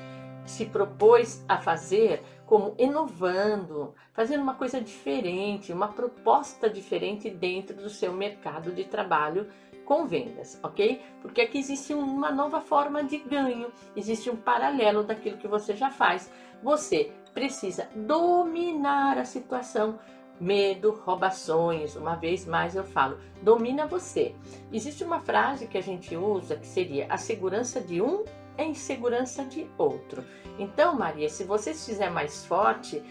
se 0.50 0.66
propôs 0.66 1.44
a 1.48 1.57
fazer, 1.57 2.24
como 2.46 2.74
inovando, 2.77 3.94
fazendo 4.14 4.42
uma 4.42 4.55
coisa 4.55 4.79
diferente, 4.79 5.74
uma 5.74 5.90
proposta 5.90 6.70
diferente 6.70 7.29
dentro 7.29 7.75
do 7.75 7.90
seu 7.90 8.14
mercado 8.14 8.72
de 8.72 8.86
trabalho 8.86 9.48
com 9.86 10.05
vendas, 10.05 10.60
ok? 10.64 11.01
Porque 11.22 11.42
aqui 11.42 11.57
existe 11.57 11.94
uma 11.94 12.31
nova 12.31 12.60
forma 12.60 13.03
de 13.03 13.18
ganho, 13.18 13.72
existe 13.96 14.29
um 14.29 14.36
paralelo 14.36 15.03
daquilo 15.03 15.38
que 15.38 15.48
você 15.48 15.75
já 15.75 15.90
faz. 15.90 16.31
Você 16.62 17.12
precisa 17.33 17.88
dominar 17.96 19.18
a 19.18 19.25
situação. 19.25 20.00
Medo, 20.40 20.92
roubações, 21.03 21.96
uma 21.96 22.14
vez 22.14 22.46
mais 22.46 22.75
eu 22.75 22.83
falo, 22.83 23.18
domina 23.42 23.88
você. 23.88 24.36
Existe 24.72 25.03
uma 25.03 25.20
frase 25.20 25.66
que 25.66 25.79
a 25.79 25.81
gente 25.81 26.16
usa 26.16 26.57
que 26.57 26.68
seria 26.68 27.07
a 27.10 27.18
segurança 27.18 27.81
de 27.81 28.00
um 28.03 28.24
é 28.57 28.65
insegurança 28.65 29.46
de 29.46 29.67
outro. 29.77 30.24
Então, 30.59 30.98
Maria, 30.98 31.29
se 31.29 31.43
você 31.43 31.74
se 31.74 31.91
fizer 31.91 32.09
mais 32.09 32.46
forte, 32.46 33.01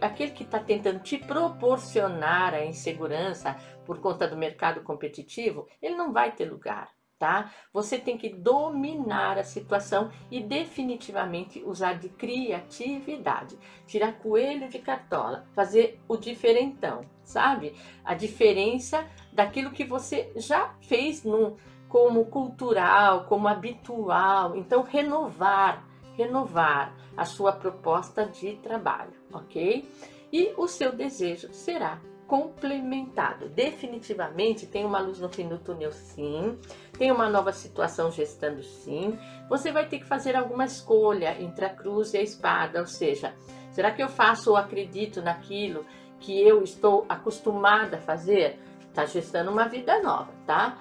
aquele 0.00 0.32
que 0.32 0.42
está 0.42 0.58
tentando 0.58 0.98
te 1.00 1.16
proporcionar 1.16 2.54
a 2.54 2.64
insegurança 2.64 3.56
por 3.86 4.00
conta 4.00 4.26
do 4.26 4.36
mercado 4.36 4.82
competitivo, 4.82 5.66
ele 5.80 5.94
não 5.94 6.12
vai 6.12 6.32
ter 6.32 6.44
lugar. 6.44 6.90
Tá? 7.18 7.52
Você 7.72 7.98
tem 7.98 8.16
que 8.16 8.28
dominar 8.28 9.38
a 9.38 9.42
situação 9.42 10.08
e 10.30 10.40
definitivamente 10.40 11.60
usar 11.64 11.94
de 11.94 12.08
criatividade, 12.10 13.58
tirar 13.88 14.20
coelho 14.20 14.68
de 14.68 14.78
cartola, 14.78 15.44
fazer 15.52 15.98
o 16.06 16.16
diferentão, 16.16 17.00
sabe? 17.24 17.74
A 18.04 18.14
diferença 18.14 19.04
daquilo 19.32 19.72
que 19.72 19.82
você 19.82 20.32
já 20.36 20.76
fez 20.80 21.24
no, 21.24 21.56
como 21.88 22.26
cultural, 22.26 23.24
como 23.24 23.48
habitual. 23.48 24.56
Então, 24.56 24.82
renovar, 24.82 25.84
renovar 26.16 26.94
a 27.16 27.24
sua 27.24 27.52
proposta 27.52 28.26
de 28.26 28.56
trabalho, 28.56 29.12
ok? 29.32 29.88
E 30.32 30.52
o 30.56 30.68
seu 30.68 30.92
desejo 30.92 31.52
será 31.52 31.98
complementado. 32.28 33.48
Definitivamente 33.48 34.66
tem 34.66 34.84
uma 34.84 35.00
luz 35.00 35.18
no 35.18 35.30
fim 35.30 35.48
do 35.48 35.58
túnel, 35.58 35.90
sim. 35.90 36.58
Tem 36.98 37.10
uma 37.10 37.28
nova 37.28 37.52
situação 37.52 38.12
gestando, 38.12 38.62
sim. 38.62 39.18
Você 39.48 39.72
vai 39.72 39.88
ter 39.88 39.98
que 39.98 40.04
fazer 40.04 40.36
alguma 40.36 40.66
escolha 40.66 41.40
entre 41.40 41.64
a 41.64 41.70
cruz 41.70 42.12
e 42.12 42.18
a 42.18 42.22
espada, 42.22 42.80
ou 42.80 42.86
seja, 42.86 43.34
será 43.72 43.90
que 43.90 44.02
eu 44.02 44.08
faço 44.08 44.50
ou 44.50 44.56
acredito 44.56 45.22
naquilo 45.22 45.86
que 46.20 46.38
eu 46.40 46.62
estou 46.62 47.06
acostumada 47.08 47.96
a 47.96 48.00
fazer? 48.00 48.60
Está 48.88 49.06
gestando 49.06 49.50
uma 49.50 49.66
vida 49.66 50.02
nova, 50.02 50.30
tá? 50.46 50.76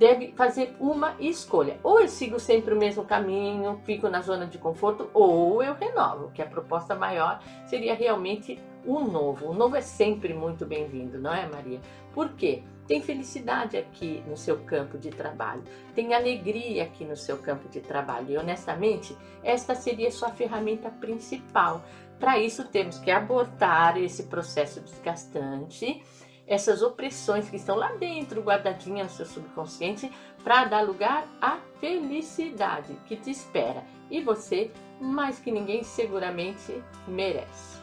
Deve 0.00 0.32
fazer 0.32 0.74
uma 0.80 1.14
escolha. 1.20 1.78
Ou 1.82 2.00
eu 2.00 2.08
sigo 2.08 2.40
sempre 2.40 2.72
o 2.72 2.78
mesmo 2.78 3.04
caminho, 3.04 3.78
fico 3.84 4.08
na 4.08 4.22
zona 4.22 4.46
de 4.46 4.56
conforto, 4.56 5.10
ou 5.12 5.62
eu 5.62 5.74
renovo, 5.74 6.30
que 6.32 6.40
a 6.40 6.46
proposta 6.46 6.94
maior 6.94 7.38
seria 7.66 7.94
realmente 7.94 8.58
o 8.86 9.00
novo. 9.00 9.50
O 9.50 9.54
novo 9.54 9.76
é 9.76 9.82
sempre 9.82 10.32
muito 10.32 10.64
bem-vindo, 10.64 11.18
não 11.18 11.34
é, 11.34 11.46
Maria? 11.46 11.82
Por 12.14 12.30
quê? 12.30 12.62
Tem 12.86 13.02
felicidade 13.02 13.76
aqui 13.76 14.24
no 14.26 14.38
seu 14.38 14.60
campo 14.60 14.96
de 14.96 15.10
trabalho, 15.10 15.62
tem 15.94 16.14
alegria 16.14 16.84
aqui 16.84 17.04
no 17.04 17.14
seu 17.14 17.36
campo 17.36 17.68
de 17.68 17.80
trabalho. 17.80 18.30
E 18.30 18.38
honestamente, 18.38 19.14
esta 19.44 19.74
seria 19.74 20.10
sua 20.10 20.30
ferramenta 20.30 20.88
principal. 20.88 21.84
Para 22.18 22.38
isso, 22.38 22.64
temos 22.64 22.98
que 22.98 23.10
abortar 23.10 23.98
esse 23.98 24.24
processo 24.24 24.80
desgastante 24.80 26.02
essas 26.50 26.82
opressões 26.82 27.48
que 27.48 27.54
estão 27.54 27.76
lá 27.76 27.92
dentro, 27.92 28.42
guardadinhas 28.42 29.12
no 29.12 29.16
seu 29.18 29.26
subconsciente, 29.26 30.10
para 30.42 30.64
dar 30.64 30.82
lugar 30.82 31.24
à 31.40 31.58
felicidade 31.78 32.92
que 33.06 33.14
te 33.14 33.30
espera 33.30 33.84
e 34.10 34.20
você, 34.20 34.72
mais 35.00 35.38
que 35.38 35.52
ninguém, 35.52 35.84
seguramente 35.84 36.82
merece. 37.06 37.78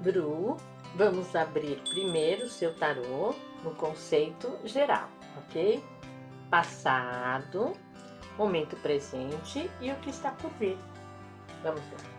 Bru, 0.00 0.56
vamos 0.94 1.34
abrir 1.34 1.80
primeiro 1.90 2.44
o 2.46 2.48
seu 2.48 2.72
tarô 2.76 3.34
no 3.64 3.74
conceito 3.74 4.48
geral, 4.64 5.08
ok? 5.38 5.82
Passado, 6.48 7.72
momento 8.38 8.76
presente 8.76 9.68
e 9.80 9.90
o 9.90 9.96
que 9.96 10.10
está 10.10 10.30
por 10.30 10.50
vir. 10.52 10.78
Vamos 11.62 11.82
lá. 11.92 12.12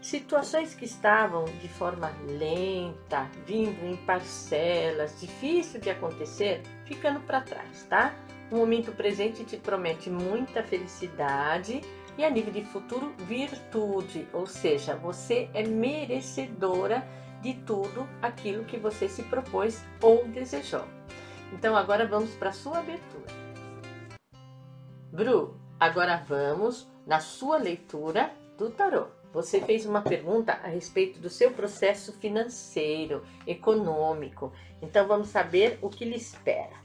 Situações 0.00 0.74
que 0.74 0.84
estavam 0.84 1.44
de 1.44 1.68
forma 1.68 2.12
lenta, 2.28 3.28
vindo 3.46 3.84
em 3.86 3.96
parcelas, 3.96 5.18
difícil 5.18 5.80
de 5.80 5.88
acontecer, 5.90 6.62
ficando 6.84 7.20
para 7.20 7.40
trás, 7.40 7.84
tá? 7.88 8.14
O 8.52 8.56
momento 8.56 8.92
presente 8.92 9.44
te 9.44 9.56
promete 9.56 10.10
muita 10.10 10.62
felicidade 10.62 11.80
e 12.16 12.24
a 12.24 12.30
nível 12.30 12.52
de 12.52 12.64
futuro, 12.64 13.14
virtude, 13.20 14.28
ou 14.32 14.46
seja, 14.46 14.94
você 14.94 15.48
é 15.54 15.66
merecedora 15.66 17.02
de 17.40 17.54
tudo 17.54 18.06
aquilo 18.22 18.64
que 18.64 18.76
você 18.76 19.08
se 19.08 19.22
propôs 19.24 19.82
ou 20.00 20.28
desejou. 20.28 20.84
Então 21.52 21.74
agora 21.74 22.06
vamos 22.06 22.30
para 22.34 22.50
a 22.50 22.52
sua 22.52 22.78
abertura. 22.78 23.32
Bru, 25.10 25.56
Agora 25.78 26.16
vamos 26.16 26.86
na 27.06 27.20
sua 27.20 27.56
leitura 27.56 28.32
do 28.56 28.70
tarô. 28.70 29.06
Você 29.32 29.60
fez 29.60 29.84
uma 29.84 30.00
pergunta 30.00 30.52
a 30.52 30.68
respeito 30.68 31.18
do 31.18 31.28
seu 31.28 31.50
processo 31.50 32.12
financeiro, 32.12 33.26
econômico. 33.46 34.52
Então 34.80 35.08
vamos 35.08 35.28
saber 35.28 35.78
o 35.82 35.90
que 35.90 36.04
lhe 36.04 36.16
espera. 36.16 36.84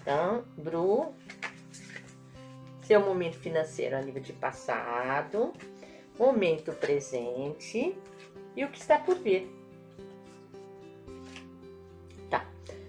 Então, 0.00 0.44
Bru, 0.56 1.12
seu 2.84 3.00
momento 3.00 3.36
financeiro 3.38 3.96
a 3.96 4.00
nível 4.00 4.22
de 4.22 4.32
passado, 4.32 5.52
momento 6.18 6.72
presente 6.72 7.96
e 8.56 8.64
o 8.64 8.68
que 8.68 8.78
está 8.78 8.98
por 8.98 9.16
vir. 9.18 9.50
Tá. 12.30 12.46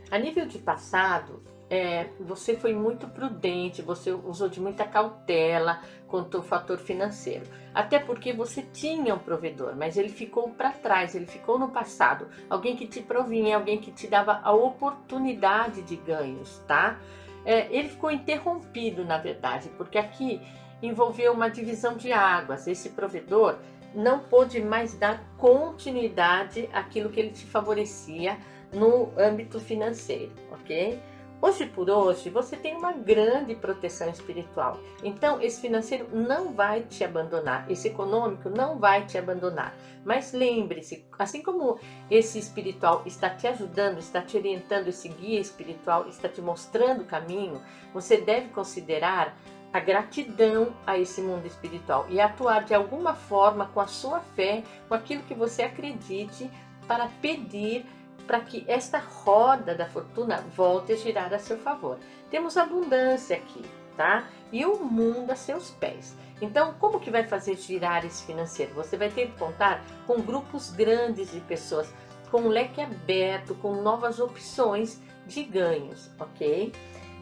A 0.09 0.17
nível 0.17 0.45
de 0.45 0.59
passado, 0.59 1.40
é, 1.71 2.09
você 2.19 2.57
foi 2.57 2.73
muito 2.73 3.07
prudente, 3.07 3.81
você 3.81 4.11
usou 4.11 4.49
de 4.49 4.59
muita 4.59 4.83
cautela 4.83 5.81
quanto 6.05 6.35
ao 6.35 6.43
fator 6.43 6.77
financeiro. 6.77 7.45
Até 7.73 7.97
porque 7.97 8.33
você 8.33 8.61
tinha 8.61 9.15
um 9.15 9.19
provedor, 9.19 9.73
mas 9.77 9.95
ele 9.95 10.09
ficou 10.09 10.49
para 10.49 10.71
trás, 10.71 11.15
ele 11.15 11.27
ficou 11.27 11.57
no 11.57 11.69
passado. 11.69 12.27
Alguém 12.49 12.75
que 12.75 12.85
te 12.85 13.01
provinha, 13.01 13.55
alguém 13.55 13.79
que 13.79 13.89
te 13.89 14.05
dava 14.05 14.41
a 14.43 14.51
oportunidade 14.51 15.81
de 15.83 15.95
ganhos, 15.95 16.61
tá? 16.67 16.99
É, 17.45 17.73
ele 17.73 17.87
ficou 17.87 18.11
interrompido, 18.11 19.05
na 19.05 19.17
verdade, 19.17 19.69
porque 19.77 19.97
aqui 19.97 20.41
envolveu 20.83 21.31
uma 21.31 21.49
divisão 21.49 21.95
de 21.95 22.11
águas. 22.11 22.67
Esse 22.67 22.89
provedor 22.89 23.55
não 23.95 24.19
pôde 24.19 24.59
mais 24.59 24.93
dar 24.93 25.23
continuidade 25.37 26.69
àquilo 26.73 27.09
que 27.09 27.19
ele 27.21 27.31
te 27.31 27.45
favorecia 27.45 28.37
no 28.73 29.09
âmbito 29.17 29.57
financeiro, 29.57 30.33
ok? 30.51 30.99
Hoje 31.43 31.65
por 31.65 31.89
hoje, 31.89 32.29
você 32.29 32.55
tem 32.55 32.75
uma 32.75 32.91
grande 32.91 33.55
proteção 33.55 34.07
espiritual. 34.07 34.79
Então, 35.03 35.41
esse 35.41 35.59
financeiro 35.59 36.07
não 36.13 36.53
vai 36.53 36.81
te 36.83 37.03
abandonar, 37.03 37.65
esse 37.67 37.87
econômico 37.87 38.47
não 38.47 38.77
vai 38.77 39.07
te 39.07 39.17
abandonar. 39.17 39.75
Mas 40.05 40.33
lembre-se, 40.33 41.03
assim 41.17 41.41
como 41.41 41.79
esse 42.11 42.37
espiritual 42.37 43.01
está 43.07 43.27
te 43.27 43.47
ajudando, 43.47 43.97
está 43.97 44.21
te 44.21 44.37
orientando, 44.37 44.89
esse 44.89 45.09
guia 45.09 45.39
espiritual 45.39 46.07
está 46.07 46.29
te 46.29 46.39
mostrando 46.41 47.01
o 47.01 47.07
caminho, 47.07 47.59
você 47.91 48.17
deve 48.17 48.49
considerar 48.49 49.35
a 49.73 49.79
gratidão 49.79 50.75
a 50.85 50.99
esse 50.99 51.23
mundo 51.23 51.47
espiritual 51.47 52.05
e 52.07 52.21
atuar 52.21 52.65
de 52.65 52.75
alguma 52.75 53.15
forma 53.15 53.65
com 53.73 53.79
a 53.79 53.87
sua 53.87 54.19
fé, 54.19 54.63
com 54.87 54.93
aquilo 54.93 55.23
que 55.23 55.33
você 55.33 55.63
acredite, 55.63 56.51
para 56.87 57.07
pedir 57.19 57.85
para 58.21 58.39
que 58.41 58.63
esta 58.67 58.97
roda 58.99 59.75
da 59.75 59.85
fortuna 59.87 60.43
volte 60.55 60.93
a 60.93 60.95
girar 60.95 61.33
a 61.33 61.39
seu 61.39 61.57
favor. 61.57 61.97
Temos 62.29 62.57
abundância 62.57 63.35
aqui, 63.35 63.63
tá? 63.97 64.27
E 64.51 64.65
o 64.65 64.79
mundo 64.79 65.31
a 65.31 65.35
seus 65.35 65.71
pés. 65.71 66.15
Então, 66.41 66.73
como 66.79 66.99
que 66.99 67.11
vai 67.11 67.23
fazer 67.23 67.55
girar 67.55 68.05
esse 68.05 68.23
financeiro? 68.23 68.73
Você 68.73 68.97
vai 68.97 69.09
ter 69.09 69.27
que 69.27 69.37
contar 69.37 69.83
com 70.07 70.21
grupos 70.21 70.71
grandes 70.71 71.31
de 71.31 71.39
pessoas, 71.41 71.93
com 72.31 72.41
um 72.41 72.47
leque 72.47 72.81
aberto, 72.81 73.53
com 73.55 73.81
novas 73.81 74.19
opções 74.19 74.99
de 75.27 75.43
ganhos, 75.43 76.09
ok? 76.19 76.73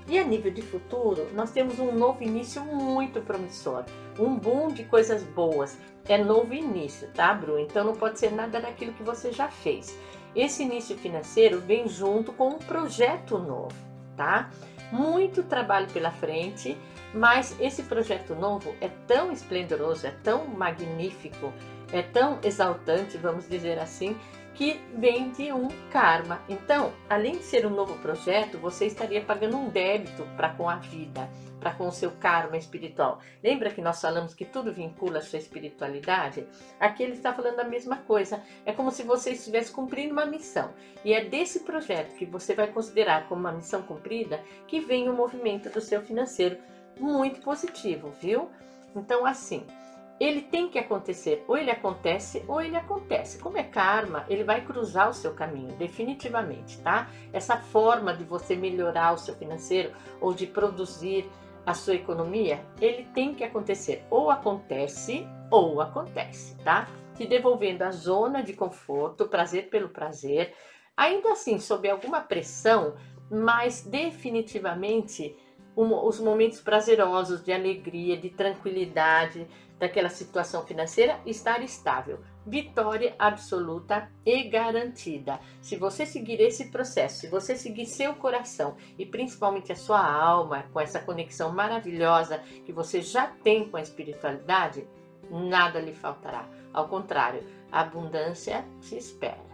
E 0.07 0.17
a 0.17 0.23
nível 0.23 0.51
de 0.51 0.61
futuro, 0.61 1.27
nós 1.33 1.51
temos 1.51 1.77
um 1.77 1.91
novo 1.91 2.23
início 2.23 2.63
muito 2.63 3.21
promissor, 3.21 3.83
um 4.17 4.35
boom 4.35 4.69
de 4.69 4.83
coisas 4.83 5.21
boas. 5.21 5.77
É 6.05 6.17
novo 6.17 6.51
início, 6.51 7.07
tá, 7.13 7.31
Bru? 7.31 7.59
Então 7.59 7.83
não 7.83 7.93
pode 7.93 8.17
ser 8.17 8.31
nada 8.31 8.59
daquilo 8.59 8.93
que 8.93 9.03
você 9.03 9.31
já 9.31 9.49
fez. 9.49 9.95
Esse 10.35 10.63
início 10.63 10.97
financeiro 10.97 11.59
vem 11.59 11.87
junto 11.87 12.31
com 12.31 12.49
um 12.49 12.59
projeto 12.59 13.37
novo, 13.37 13.75
tá? 14.15 14.49
Muito 14.91 15.43
trabalho 15.43 15.87
pela 15.87 16.11
frente, 16.11 16.77
mas 17.13 17.55
esse 17.59 17.83
projeto 17.83 18.35
novo 18.35 18.75
é 18.81 18.89
tão 19.07 19.31
esplendoroso, 19.31 20.07
é 20.07 20.13
tão 20.23 20.45
magnífico, 20.45 21.53
é 21.91 22.01
tão 22.01 22.39
exaltante, 22.43 23.17
vamos 23.17 23.47
dizer 23.47 23.79
assim, 23.79 24.15
que 24.59 24.77
vem 24.93 25.31
de 25.31 25.53
um 25.53 25.69
karma. 25.89 26.43
Então, 26.49 26.91
além 27.09 27.37
de 27.37 27.43
ser 27.43 27.65
um 27.65 27.69
novo 27.69 27.97
projeto, 27.99 28.57
você 28.57 28.87
estaria 28.87 29.21
pagando 29.21 29.55
um 29.55 29.69
débito 29.69 30.27
para 30.35 30.49
com 30.49 30.67
a 30.67 30.75
vida, 30.75 31.29
para 31.61 31.73
com 31.73 31.87
o 31.87 31.93
seu 31.93 32.11
karma 32.11 32.57
espiritual. 32.57 33.21
Lembra 33.41 33.69
que 33.69 33.79
nós 33.79 34.01
falamos 34.01 34.33
que 34.33 34.43
tudo 34.43 34.73
vincula 34.73 35.19
a 35.19 35.21
sua 35.21 35.39
espiritualidade? 35.39 36.45
Aqui 36.77 37.03
ele 37.03 37.13
está 37.13 37.33
falando 37.33 37.61
a 37.61 37.63
mesma 37.63 37.95
coisa. 37.99 38.43
É 38.65 38.73
como 38.73 38.91
se 38.91 39.03
você 39.03 39.31
estivesse 39.31 39.71
cumprindo 39.71 40.11
uma 40.11 40.25
missão. 40.25 40.73
E 41.05 41.13
é 41.13 41.23
desse 41.23 41.61
projeto 41.61 42.17
que 42.17 42.25
você 42.25 42.53
vai 42.53 42.67
considerar 42.67 43.29
como 43.29 43.39
uma 43.39 43.53
missão 43.53 43.81
cumprida 43.83 44.43
que 44.67 44.81
vem 44.81 45.07
o 45.07 45.13
movimento 45.13 45.69
do 45.69 45.79
seu 45.79 46.01
financeiro. 46.01 46.57
Muito 46.99 47.39
positivo, 47.39 48.11
viu? 48.19 48.49
Então, 48.93 49.25
assim, 49.25 49.63
ele 50.19 50.41
tem 50.41 50.67
que 50.67 50.77
acontecer, 50.77 51.43
ou 51.47 51.57
ele 51.57 51.71
acontece 51.71 52.43
ou 52.47 52.61
ele 52.61 52.75
acontece. 52.75 53.39
Como 53.39 53.57
é 53.57 53.63
karma, 53.63 54.25
ele 54.27 54.43
vai 54.43 54.61
cruzar 54.61 55.09
o 55.09 55.13
seu 55.13 55.33
caminho, 55.33 55.73
definitivamente, 55.75 56.79
tá? 56.81 57.09
Essa 57.31 57.57
forma 57.57 58.13
de 58.13 58.23
você 58.23 58.55
melhorar 58.55 59.13
o 59.13 59.17
seu 59.17 59.33
financeiro 59.35 59.91
ou 60.19 60.33
de 60.33 60.45
produzir 60.45 61.29
a 61.65 61.73
sua 61.73 61.95
economia, 61.95 62.59
ele 62.81 63.03
tem 63.13 63.33
que 63.33 63.43
acontecer. 63.43 64.03
Ou 64.09 64.29
acontece 64.29 65.25
ou 65.49 65.81
acontece, 65.81 66.55
tá? 66.63 66.87
Te 67.15 67.25
devolvendo 67.25 67.83
a 67.83 67.91
zona 67.91 68.41
de 68.41 68.53
conforto, 68.53 69.27
prazer 69.27 69.69
pelo 69.69 69.89
prazer, 69.89 70.53
ainda 70.97 71.31
assim 71.31 71.59
sob 71.59 71.89
alguma 71.89 72.21
pressão, 72.21 72.95
mas 73.29 73.83
definitivamente 73.83 75.35
os 75.75 76.19
momentos 76.19 76.59
prazerosos 76.59 77.43
de 77.43 77.53
alegria, 77.53 78.17
de 78.17 78.29
tranquilidade, 78.29 79.47
daquela 79.79 80.09
situação 80.09 80.65
financeira 80.65 81.19
estar 81.25 81.63
estável. 81.63 82.19
Vitória 82.45 83.15
absoluta 83.17 84.11
e 84.25 84.43
garantida. 84.43 85.39
Se 85.61 85.77
você 85.77 86.05
seguir 86.05 86.41
esse 86.41 86.69
processo, 86.69 87.21
se 87.21 87.27
você 87.27 87.55
seguir 87.55 87.85
seu 87.85 88.13
coração 88.15 88.75
e 88.97 89.05
principalmente 89.05 89.71
a 89.71 89.75
sua 89.75 90.05
alma, 90.05 90.65
com 90.73 90.79
essa 90.79 90.99
conexão 90.99 91.51
maravilhosa 91.51 92.39
que 92.65 92.73
você 92.73 93.01
já 93.01 93.27
tem 93.27 93.69
com 93.69 93.77
a 93.77 93.81
espiritualidade, 93.81 94.85
nada 95.29 95.79
lhe 95.79 95.93
faltará. 95.93 96.47
Ao 96.73 96.87
contrário, 96.87 97.43
a 97.71 97.81
abundância 97.81 98.65
te 98.81 98.97
espera. 98.97 99.48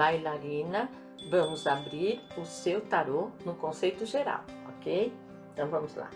Bailarina, 0.00 0.88
vamos 1.28 1.66
abrir 1.66 2.22
o 2.38 2.46
seu 2.46 2.80
tarô 2.80 3.30
no 3.44 3.54
conceito 3.54 4.06
geral, 4.06 4.42
ok? 4.66 5.12
Então 5.52 5.68
vamos 5.68 5.94
lá. 5.94 6.08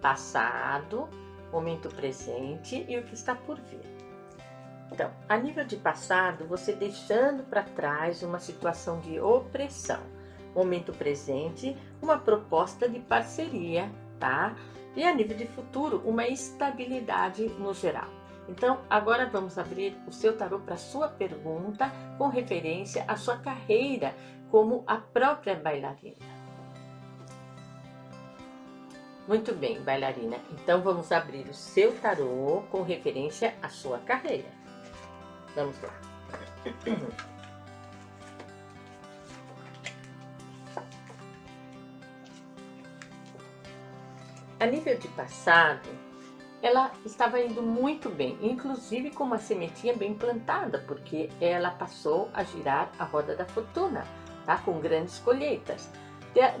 Passado, 0.00 1.06
momento 1.52 1.90
presente 1.90 2.86
e 2.88 2.96
o 2.96 3.02
que 3.02 3.12
está 3.12 3.34
por 3.34 3.60
vir. 3.60 3.84
Então, 4.90 5.10
a 5.28 5.36
nível 5.36 5.66
de 5.66 5.76
passado, 5.76 6.46
você 6.46 6.72
deixando 6.72 7.42
para 7.42 7.62
trás 7.62 8.22
uma 8.22 8.38
situação 8.38 9.00
de 9.00 9.20
opressão. 9.20 10.00
Momento 10.54 10.90
presente, 10.94 11.76
uma 12.00 12.16
proposta 12.16 12.88
de 12.88 13.00
parceria, 13.00 13.90
tá? 14.18 14.56
E 14.94 15.04
a 15.04 15.14
nível 15.14 15.36
de 15.36 15.46
futuro, 15.46 16.00
uma 16.06 16.26
estabilidade 16.26 17.46
no 17.50 17.74
geral. 17.74 18.08
Então, 18.48 18.80
agora 18.88 19.26
vamos 19.26 19.58
abrir 19.58 19.96
o 20.06 20.12
seu 20.12 20.36
tarô 20.36 20.60
para 20.60 20.76
sua 20.76 21.08
pergunta 21.08 21.90
com 22.16 22.28
referência 22.28 23.04
à 23.08 23.16
sua 23.16 23.38
carreira 23.38 24.14
como 24.50 24.84
a 24.86 24.96
própria 24.96 25.56
bailarina. 25.56 26.36
Muito 29.26 29.52
bem, 29.52 29.82
bailarina. 29.82 30.36
Então 30.52 30.80
vamos 30.82 31.10
abrir 31.10 31.48
o 31.48 31.54
seu 31.54 31.92
tarô 31.98 32.62
com 32.70 32.82
referência 32.82 33.56
à 33.60 33.68
sua 33.68 33.98
carreira. 33.98 34.48
Vamos 35.56 35.76
lá. 35.82 35.92
A 44.60 44.66
nível 44.66 44.96
de 44.96 45.08
passado, 45.08 45.88
ela 46.62 46.90
estava 47.04 47.40
indo 47.40 47.62
muito 47.62 48.08
bem, 48.08 48.38
inclusive 48.40 49.10
com 49.10 49.24
uma 49.24 49.38
sementinha 49.38 49.94
bem 49.94 50.14
plantada, 50.14 50.78
porque 50.86 51.28
ela 51.40 51.70
passou 51.70 52.30
a 52.32 52.42
girar 52.42 52.90
a 52.98 53.04
roda 53.04 53.36
da 53.36 53.44
fortuna, 53.44 54.04
tá? 54.44 54.58
Com 54.58 54.80
grandes 54.80 55.18
colheitas. 55.18 55.90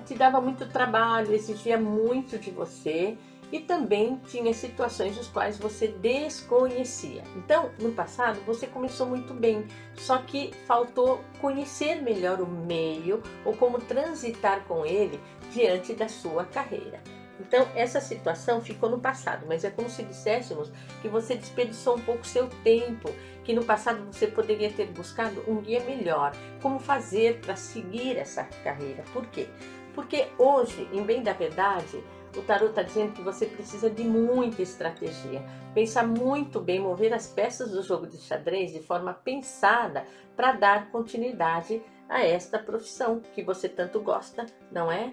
Te 0.04 0.14
dava 0.14 0.40
muito 0.40 0.66
trabalho, 0.68 1.34
exigia 1.34 1.78
muito 1.78 2.38
de 2.38 2.50
você 2.50 3.18
e 3.52 3.60
também 3.60 4.16
tinha 4.26 4.52
situações 4.52 5.16
das 5.16 5.28
quais 5.28 5.58
você 5.58 5.88
desconhecia. 5.88 7.22
Então, 7.36 7.70
no 7.80 7.92
passado, 7.92 8.40
você 8.46 8.66
começou 8.66 9.06
muito 9.06 9.34
bem, 9.34 9.66
só 9.94 10.18
que 10.18 10.52
faltou 10.66 11.20
conhecer 11.40 12.02
melhor 12.02 12.40
o 12.40 12.46
meio 12.46 13.22
ou 13.44 13.54
como 13.56 13.78
transitar 13.78 14.64
com 14.64 14.84
ele 14.84 15.20
diante 15.52 15.94
da 15.94 16.08
sua 16.08 16.44
carreira. 16.44 17.00
Então, 17.40 17.66
essa 17.74 18.00
situação 18.00 18.60
ficou 18.60 18.88
no 18.88 18.98
passado, 18.98 19.46
mas 19.46 19.64
é 19.64 19.70
como 19.70 19.90
se 19.90 20.02
disséssemos 20.02 20.72
que 21.02 21.08
você 21.08 21.34
desperdiçou 21.34 21.96
um 21.96 22.00
pouco 22.00 22.26
seu 22.26 22.48
tempo, 22.64 23.10
que 23.44 23.52
no 23.52 23.64
passado 23.64 24.04
você 24.10 24.26
poderia 24.26 24.72
ter 24.72 24.86
buscado 24.86 25.44
um 25.46 25.60
guia 25.60 25.80
melhor, 25.80 26.32
como 26.62 26.78
fazer 26.78 27.40
para 27.40 27.56
seguir 27.56 28.16
essa 28.16 28.44
carreira. 28.64 29.04
Por 29.12 29.26
quê? 29.26 29.48
Porque 29.94 30.28
hoje, 30.38 30.88
em 30.92 31.02
bem 31.02 31.22
da 31.22 31.32
verdade, 31.32 32.02
o 32.36 32.42
tarot 32.42 32.70
está 32.70 32.82
dizendo 32.82 33.12
que 33.12 33.22
você 33.22 33.46
precisa 33.46 33.88
de 33.88 34.04
muita 34.04 34.60
estratégia, 34.60 35.42
pensar 35.74 36.06
muito 36.06 36.60
bem, 36.60 36.78
mover 36.78 37.14
as 37.14 37.26
peças 37.26 37.70
do 37.70 37.82
jogo 37.82 38.06
de 38.06 38.18
xadrez 38.18 38.72
de 38.72 38.82
forma 38.82 39.14
pensada 39.14 40.04
para 40.36 40.52
dar 40.52 40.90
continuidade 40.90 41.82
a 42.08 42.22
esta 42.22 42.58
profissão 42.58 43.20
que 43.34 43.42
você 43.42 43.68
tanto 43.68 44.00
gosta, 44.00 44.46
não 44.70 44.92
é? 44.92 45.12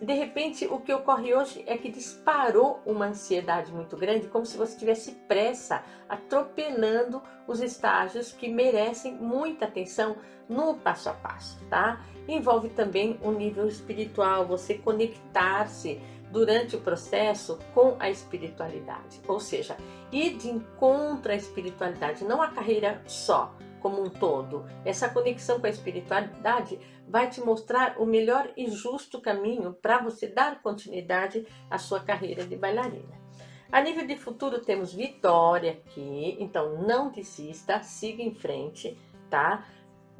De 0.00 0.12
repente, 0.12 0.66
o 0.66 0.80
que 0.80 0.92
ocorre 0.92 1.34
hoje 1.34 1.62
é 1.66 1.78
que 1.78 1.88
disparou 1.88 2.80
uma 2.84 3.06
ansiedade 3.06 3.72
muito 3.72 3.96
grande, 3.96 4.26
como 4.26 4.44
se 4.44 4.56
você 4.56 4.76
tivesse 4.76 5.12
pressa, 5.28 5.82
atropelando 6.08 7.22
os 7.46 7.60
estágios 7.60 8.32
que 8.32 8.48
merecem 8.48 9.14
muita 9.14 9.66
atenção 9.66 10.16
no 10.48 10.74
passo 10.74 11.08
a 11.08 11.12
passo, 11.12 11.58
tá? 11.70 12.00
Envolve 12.28 12.70
também 12.70 13.18
o 13.22 13.28
um 13.28 13.32
nível 13.32 13.66
espiritual, 13.68 14.46
você 14.46 14.74
conectar-se 14.74 16.00
durante 16.30 16.74
o 16.74 16.80
processo 16.80 17.58
com 17.72 17.96
a 18.00 18.10
espiritualidade, 18.10 19.20
ou 19.28 19.38
seja, 19.38 19.76
ir 20.10 20.36
de 20.36 20.48
encontro 20.48 21.30
à 21.30 21.36
espiritualidade, 21.36 22.24
não 22.24 22.42
a 22.42 22.48
carreira 22.48 23.00
só, 23.06 23.54
como 23.84 24.02
um 24.02 24.08
todo. 24.08 24.64
Essa 24.82 25.10
conexão 25.10 25.60
com 25.60 25.66
a 25.66 25.70
espiritualidade 25.70 26.80
vai 27.06 27.28
te 27.28 27.42
mostrar 27.42 28.00
o 28.00 28.06
melhor 28.06 28.50
e 28.56 28.70
justo 28.70 29.20
caminho 29.20 29.74
para 29.74 29.98
você 29.98 30.26
dar 30.26 30.62
continuidade 30.62 31.46
à 31.68 31.76
sua 31.76 32.00
carreira 32.00 32.46
de 32.46 32.56
bailarina. 32.56 33.22
A 33.70 33.82
nível 33.82 34.06
de 34.06 34.16
futuro 34.16 34.60
temos 34.60 34.94
vitória 34.94 35.72
aqui, 35.72 36.34
então 36.40 36.80
não 36.80 37.10
desista, 37.10 37.82
siga 37.82 38.22
em 38.22 38.32
frente, 38.32 38.96
tá? 39.28 39.66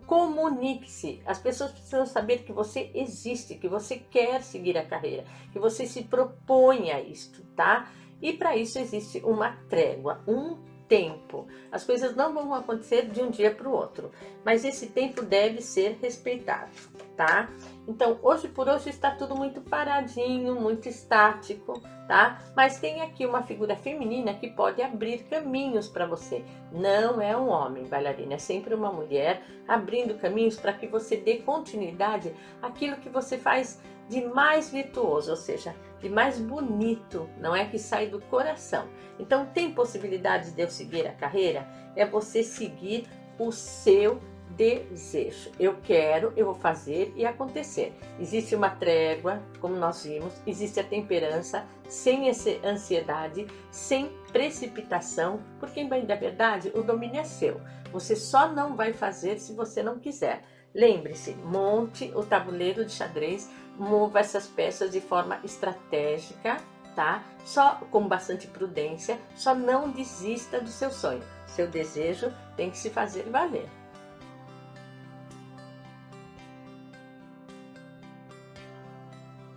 Comunique-se. 0.07 1.22
As 1.24 1.38
pessoas 1.38 1.72
precisam 1.72 2.05
saber 2.05 2.42
que 2.42 2.53
você 2.53 2.90
existe, 2.94 3.55
que 3.55 3.66
você 3.66 3.96
quer 3.96 4.42
seguir 4.42 4.77
a 4.77 4.85
carreira, 4.85 5.24
que 5.55 5.59
você 5.59 5.87
se 5.87 6.05
propõe 6.05 6.90
a 6.90 7.00
isto, 7.00 7.42
tá? 7.57 7.90
E 8.20 8.35
para 8.35 8.55
isso 8.59 8.79
existe 8.79 9.20
uma 9.20 9.57
trégua, 9.70 10.22
um 10.29 10.73
tempo. 10.94 11.48
As 11.72 11.83
coisas 11.83 12.14
não 12.14 12.33
vão 12.33 12.54
acontecer 12.54 13.09
de 13.09 13.20
um 13.20 13.28
dia 13.28 13.52
para 13.52 13.68
o 13.68 13.72
outro, 13.72 14.12
mas 14.44 14.64
esse 14.64 14.87
tempo 14.87 15.22
deve 15.22 15.61
ser 15.61 15.98
respeitado, 16.00 16.70
tá? 17.16 17.48
Então, 17.88 18.16
hoje 18.22 18.46
por 18.46 18.68
hoje 18.68 18.90
está 18.90 19.11
tudo 19.11 19.35
muito 19.35 19.61
paradinho, 19.61 20.54
muito 20.54 20.88
estático, 20.88 21.83
tá? 22.07 22.40
Mas 22.54 22.78
tem 22.78 23.02
aqui 23.02 23.26
uma 23.26 23.42
figura 23.42 23.74
feminina 23.74 24.35
que 24.35 24.48
pode 24.48 24.80
abrir 24.83 25.24
caminhos 25.24 25.88
para 25.88 26.07
você. 26.07 26.44
Não 26.70 27.20
é 27.20 27.37
um 27.37 27.48
homem 27.48 27.83
bailarina, 27.83 28.35
é 28.35 28.38
sempre 28.38 28.72
uma 28.72 28.92
mulher 28.92 29.42
abrindo 29.66 30.14
caminhos 30.14 30.57
para 30.57 30.72
que 30.72 30.87
você 30.87 31.16
dê 31.16 31.38
continuidade 31.38 32.33
àquilo 32.62 32.98
que 32.98 33.09
você 33.09 33.37
faz 33.37 33.80
de 34.09 34.24
mais 34.24 34.70
virtuoso, 34.70 35.30
ou 35.33 35.37
seja, 35.37 35.74
de 36.04 36.10
mais 36.10 36.38
bonito, 36.38 37.30
não 37.40 37.56
é 37.56 37.64
que 37.64 37.78
sai 37.78 38.08
do 38.08 38.20
coração. 38.20 38.86
Então, 39.18 39.46
tem 39.46 39.72
possibilidades 39.72 40.52
de 40.52 40.60
eu 40.60 40.68
seguir 40.68 41.06
a 41.06 41.12
carreira? 41.12 41.66
É 41.96 42.04
você 42.04 42.42
seguir 42.42 43.06
o 43.38 43.50
seu 43.50 44.20
desejo. 44.50 45.50
Eu 45.58 45.78
quero, 45.82 46.30
eu 46.36 46.44
vou 46.44 46.54
fazer 46.54 47.10
e 47.16 47.24
acontecer. 47.24 47.96
Existe 48.20 48.54
uma 48.54 48.68
trégua, 48.68 49.42
como 49.62 49.76
nós 49.76 50.04
vimos, 50.04 50.34
existe 50.46 50.78
a 50.78 50.84
temperança, 50.84 51.64
sem 51.88 52.30
ansiedade, 52.62 53.46
sem 53.70 54.10
precipitação, 54.30 55.40
porque, 55.58 55.80
em 55.80 55.88
bem 55.88 56.04
da 56.04 56.16
verdade, 56.16 56.70
o 56.74 56.82
domínio 56.82 57.20
é 57.20 57.24
seu. 57.24 57.62
Você 57.92 58.14
só 58.14 58.52
não 58.52 58.76
vai 58.76 58.92
fazer 58.92 59.38
se 59.38 59.54
você 59.54 59.82
não 59.82 59.98
quiser. 59.98 60.42
Lembre-se, 60.74 61.32
monte 61.36 62.12
o 62.14 62.22
tabuleiro 62.22 62.84
de 62.84 62.92
xadrez, 62.92 63.48
mova 63.78 64.20
essas 64.20 64.46
peças 64.46 64.90
de 64.90 65.00
forma 65.00 65.38
estratégica, 65.44 66.56
tá? 66.94 67.22
Só 67.44 67.80
com 67.90 68.06
bastante 68.06 68.46
prudência, 68.46 69.18
só 69.37 69.54
não 69.54 69.90
desista 69.90 70.60
do 70.60 70.68
seu 70.68 70.90
sonho. 70.90 71.22
Seu 71.46 71.68
desejo 71.68 72.32
tem 72.56 72.70
que 72.70 72.78
se 72.78 72.90
fazer 72.90 73.28
valer. 73.30 73.68